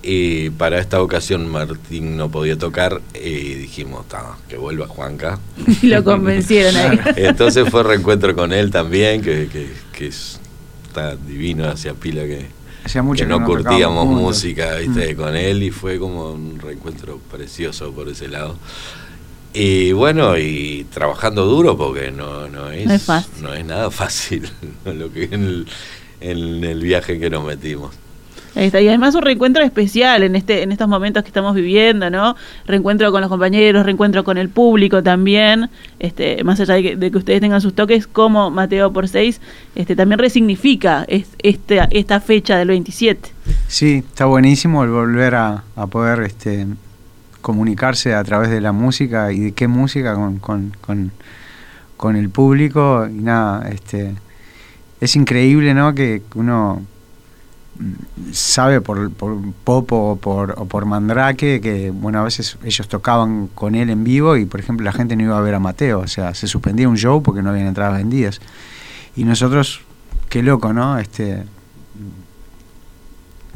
Y 0.06 0.50
para 0.50 0.78
esta 0.80 1.00
ocasión 1.00 1.48
Martín 1.48 2.18
no 2.18 2.30
podía 2.30 2.58
tocar 2.58 3.00
y 3.14 3.54
dijimos, 3.54 4.06
"Ta, 4.06 4.36
que 4.48 4.58
vuelva 4.58 4.86
Juanca. 4.86 5.38
Y 5.82 5.86
lo 5.86 6.04
convencieron 6.04 6.76
ahí. 6.76 7.00
Entonces 7.16 7.68
fue 7.70 7.82
reencuentro 7.84 8.34
con 8.34 8.52
él 8.52 8.70
también, 8.70 9.22
que, 9.22 9.48
que, 9.50 9.72
que 9.96 10.08
es- 10.08 10.38
está 10.86 11.16
divino, 11.16 11.66
hacía 11.68 11.94
pila 11.94 12.22
que, 12.24 12.46
hacía 12.84 13.02
mucho 13.02 13.24
que 13.24 13.28
no 13.30 13.44
curtíamos 13.46 14.06
música 14.06 14.76
¿viste? 14.76 15.14
Mm. 15.14 15.16
con 15.16 15.34
él 15.36 15.62
y 15.62 15.70
fue 15.70 15.98
como 15.98 16.32
un 16.32 16.58
reencuentro 16.60 17.18
precioso 17.30 17.90
por 17.92 18.08
ese 18.10 18.28
lado. 18.28 18.58
Y 19.54 19.92
bueno, 19.92 20.36
y 20.36 20.84
trabajando 20.92 21.46
duro 21.46 21.76
porque 21.78 22.10
no, 22.10 22.46
no, 22.48 22.70
es, 22.70 22.86
No 22.86 22.92
es 22.94 23.02
fácil. 23.04 23.42
no 23.42 23.54
es 23.54 23.64
nada 23.64 23.90
fácil 23.90 24.48
lo 24.84 25.10
que 25.12 25.24
en 25.24 25.44
el, 25.44 25.66
en 26.20 26.62
el 26.64 26.80
viaje 26.82 27.18
que 27.18 27.30
nos 27.30 27.44
metimos. 27.44 27.94
Está. 28.54 28.80
Y 28.80 28.88
además 28.88 29.14
un 29.14 29.22
reencuentro 29.22 29.62
especial 29.62 30.22
en 30.22 30.36
este 30.36 30.62
en 30.62 30.72
estos 30.72 30.88
momentos 30.88 31.22
que 31.22 31.28
estamos 31.28 31.54
viviendo, 31.54 32.08
¿no? 32.10 32.36
Reencuentro 32.66 33.10
con 33.10 33.20
los 33.20 33.28
compañeros, 33.30 33.84
reencuentro 33.84 34.24
con 34.24 34.38
el 34.38 34.48
público 34.48 35.02
también. 35.02 35.70
Este, 35.98 36.42
más 36.44 36.60
allá 36.60 36.74
de 36.74 36.82
que, 36.82 36.96
de 36.96 37.10
que 37.10 37.18
ustedes 37.18 37.40
tengan 37.40 37.60
sus 37.60 37.74
toques, 37.74 38.06
como 38.06 38.50
Mateo 38.50 38.92
por 38.92 39.08
seis, 39.08 39.40
este, 39.74 39.96
también 39.96 40.18
resignifica 40.18 41.04
es, 41.08 41.28
este, 41.42 41.80
esta 41.90 42.20
fecha 42.20 42.56
del 42.58 42.68
27. 42.68 43.30
Sí, 43.68 44.04
está 44.06 44.26
buenísimo 44.26 44.84
el 44.84 44.90
volver 44.90 45.34
a, 45.34 45.64
a 45.76 45.86
poder 45.86 46.20
este, 46.20 46.66
comunicarse 47.40 48.14
a 48.14 48.22
través 48.24 48.50
de 48.50 48.60
la 48.60 48.72
música 48.72 49.32
y 49.32 49.40
de 49.40 49.52
qué 49.52 49.68
música 49.68 50.14
con, 50.14 50.38
con, 50.38 50.72
con, 50.80 51.12
con 51.96 52.16
el 52.16 52.30
público. 52.30 53.06
Y 53.08 53.20
nada, 53.22 53.68
este, 53.68 54.14
es 55.00 55.16
increíble 55.16 55.74
¿no? 55.74 55.94
que 55.94 56.22
uno 56.34 56.82
sabe 58.32 58.80
por, 58.80 59.10
por 59.10 59.36
Popo 59.64 60.12
o 60.12 60.16
por, 60.16 60.54
o 60.58 60.66
por 60.66 60.84
Mandrake 60.84 61.60
que 61.60 61.90
bueno 61.90 62.20
a 62.20 62.22
veces 62.22 62.56
ellos 62.64 62.86
tocaban 62.88 63.48
con 63.48 63.74
él 63.74 63.90
en 63.90 64.04
vivo 64.04 64.36
y 64.36 64.44
por 64.46 64.60
ejemplo 64.60 64.84
la 64.84 64.92
gente 64.92 65.16
no 65.16 65.24
iba 65.24 65.36
a 65.36 65.40
ver 65.40 65.54
a 65.54 65.60
Mateo, 65.60 66.00
o 66.00 66.06
sea, 66.06 66.34
se 66.34 66.46
suspendía 66.46 66.88
un 66.88 66.96
show 66.96 67.22
porque 67.22 67.42
no 67.42 67.50
habían 67.50 67.66
entradas 67.66 67.98
vendidas. 67.98 68.40
Y 69.16 69.24
nosotros, 69.24 69.80
qué 70.28 70.42
loco, 70.42 70.72
¿no? 70.72 70.98
Este, 70.98 71.44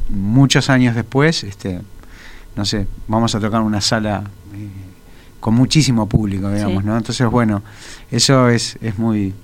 muchos 0.09 0.71
años 0.71 0.95
después, 0.95 1.45
este, 1.45 1.81
no 2.57 2.65
sé, 2.65 2.87
vamos 3.09 3.35
a 3.35 3.41
tocar 3.41 3.63
una 3.63 3.81
sala 3.81 4.25
eh, 4.55 4.69
con 5.41 5.55
muchísimo 5.55 6.09
público, 6.09 6.51
digamos, 6.51 6.83
Sí. 6.83 6.89
¿no? 6.89 6.97
Entonces, 6.97 7.27
bueno, 7.29 7.63
eso 8.11 8.49
es, 8.49 8.79
es 8.81 8.99
muy, 8.99 9.35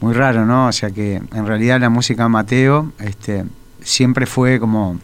muy 0.00 0.14
raro, 0.14 0.44
¿no? 0.44 0.68
O 0.68 0.72
sea 0.72 0.90
que 0.90 1.16
en 1.16 1.46
realidad 1.46 1.80
la 1.80 1.88
música 1.90 2.28
Mateo 2.28 2.92
este, 2.98 3.44
siempre 3.84 4.26
fue 4.26 4.58
como 4.60 4.98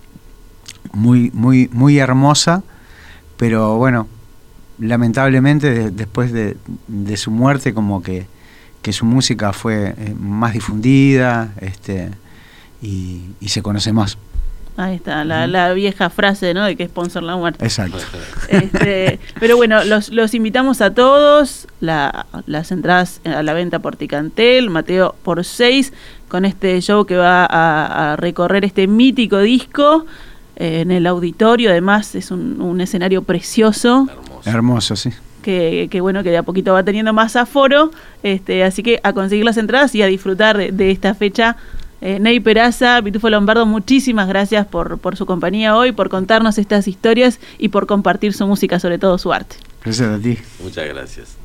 muy, 0.92 1.30
muy, 1.34 1.68
muy 1.72 1.98
hermosa, 1.98 2.62
pero 3.36 3.76
bueno, 3.76 4.08
lamentablemente 4.78 5.72
de- 5.72 5.90
después 5.90 6.32
de, 6.32 6.56
de 6.86 7.16
su 7.16 7.30
muerte 7.30 7.74
como 7.74 8.02
que, 8.02 8.26
que 8.82 8.92
su 8.92 9.04
música 9.04 9.52
fue 9.52 9.94
eh, 9.96 10.14
más 10.18 10.52
difundida 10.52 11.52
este, 11.60 12.10
y, 12.80 13.22
y 13.40 13.48
se 13.48 13.62
conoce 13.62 13.92
más. 13.92 14.18
Ahí 14.76 14.94
está, 14.94 15.24
la, 15.24 15.48
la 15.48 15.72
vieja 15.72 16.08
frase, 16.08 16.54
¿no? 16.54 16.64
De 16.64 16.76
que 16.76 16.86
sponsor 16.86 17.24
la 17.24 17.34
muerte. 17.34 17.64
Exacto. 17.64 17.98
Este, 18.48 19.18
pero 19.40 19.56
bueno, 19.56 19.82
los, 19.82 20.10
los 20.10 20.34
invitamos 20.34 20.80
a 20.80 20.94
todos. 20.94 21.66
La- 21.80 22.26
las 22.46 22.70
entradas 22.70 23.20
a 23.24 23.42
la 23.42 23.54
venta 23.54 23.80
por 23.80 23.96
Ticantel, 23.96 24.70
Mateo 24.70 25.16
por 25.24 25.44
6, 25.44 25.92
con 26.28 26.44
este 26.44 26.80
show 26.80 27.04
que 27.04 27.16
va 27.16 27.44
a, 27.44 28.12
a 28.12 28.16
recorrer 28.16 28.64
este 28.64 28.86
mítico 28.86 29.38
disco 29.38 30.06
eh, 30.56 30.80
en 30.80 30.90
el 30.90 31.06
auditorio. 31.06 31.70
Además, 31.70 32.14
es 32.14 32.30
un, 32.30 32.60
un 32.60 32.80
escenario 32.80 33.22
precioso. 33.22 34.06
Hermoso. 34.10 34.50
Hermoso, 34.50 34.96
sí. 34.96 35.10
Que, 35.42 35.88
que 35.90 36.00
bueno, 36.00 36.22
que 36.22 36.30
de 36.30 36.36
a 36.36 36.42
poquito 36.42 36.72
va 36.72 36.82
teniendo 36.82 37.12
más 37.12 37.36
aforo. 37.36 37.90
Este, 38.22 38.64
así 38.64 38.82
que 38.82 39.00
a 39.02 39.12
conseguir 39.12 39.44
las 39.44 39.56
entradas 39.56 39.94
y 39.94 40.02
a 40.02 40.06
disfrutar 40.06 40.56
de, 40.56 40.72
de 40.72 40.90
esta 40.90 41.14
fecha. 41.14 41.56
Eh, 42.00 42.20
Ney 42.20 42.38
Peraza, 42.38 43.02
Pitufo 43.02 43.28
Lombardo, 43.28 43.66
muchísimas 43.66 44.28
gracias 44.28 44.66
por, 44.66 44.98
por 44.98 45.16
su 45.16 45.26
compañía 45.26 45.76
hoy, 45.76 45.90
por 45.90 46.08
contarnos 46.08 46.56
estas 46.58 46.86
historias 46.86 47.40
y 47.58 47.70
por 47.70 47.88
compartir 47.88 48.34
su 48.34 48.46
música, 48.46 48.78
sobre 48.78 48.98
todo 48.98 49.18
su 49.18 49.32
arte. 49.32 49.56
Gracias 49.82 50.08
a 50.08 50.18
ti. 50.20 50.38
Muchas 50.62 50.86
gracias. 50.86 51.36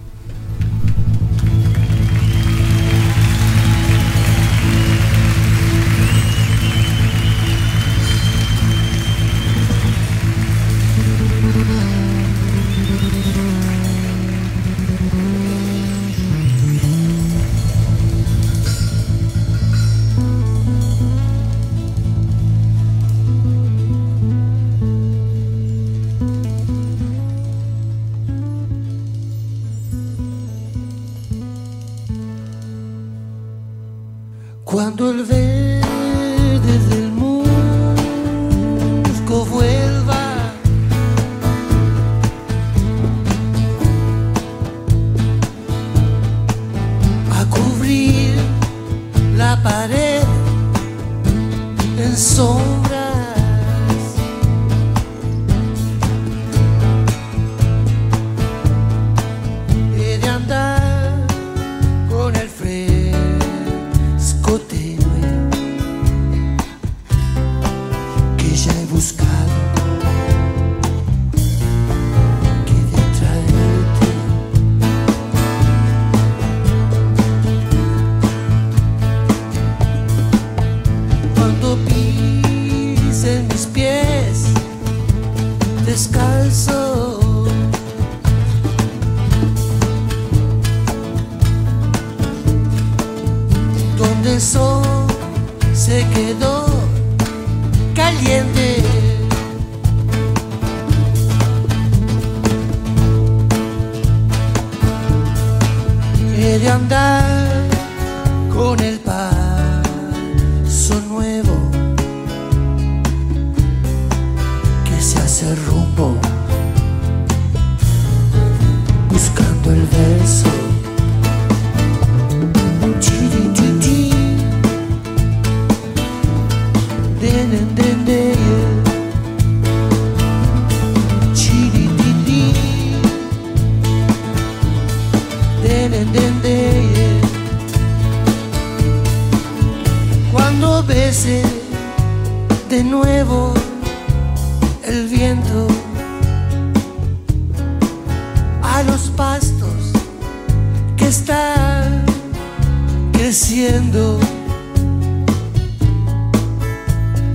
But. 49.63 49.92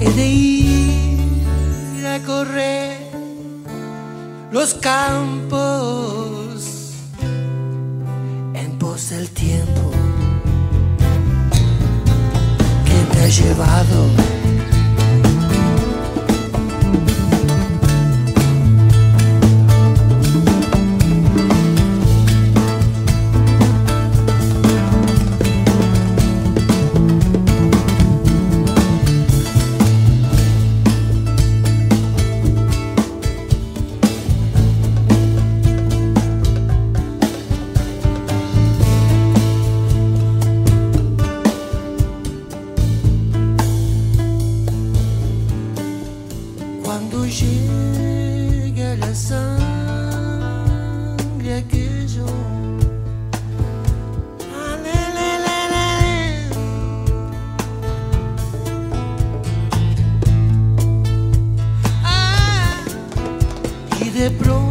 He 0.01 0.09
de 0.11 0.27
ir 0.27 2.07
a 2.07 2.21
correr 2.25 2.99
los 4.53 4.75
campos 4.75 5.63
en 8.55 8.79
pos 8.79 9.11
del 9.11 9.29
tiempo 9.31 9.91
que 12.87 13.17
me 13.17 13.25
ha 13.25 13.29
llevado. 13.29 14.38
de. 64.29 64.68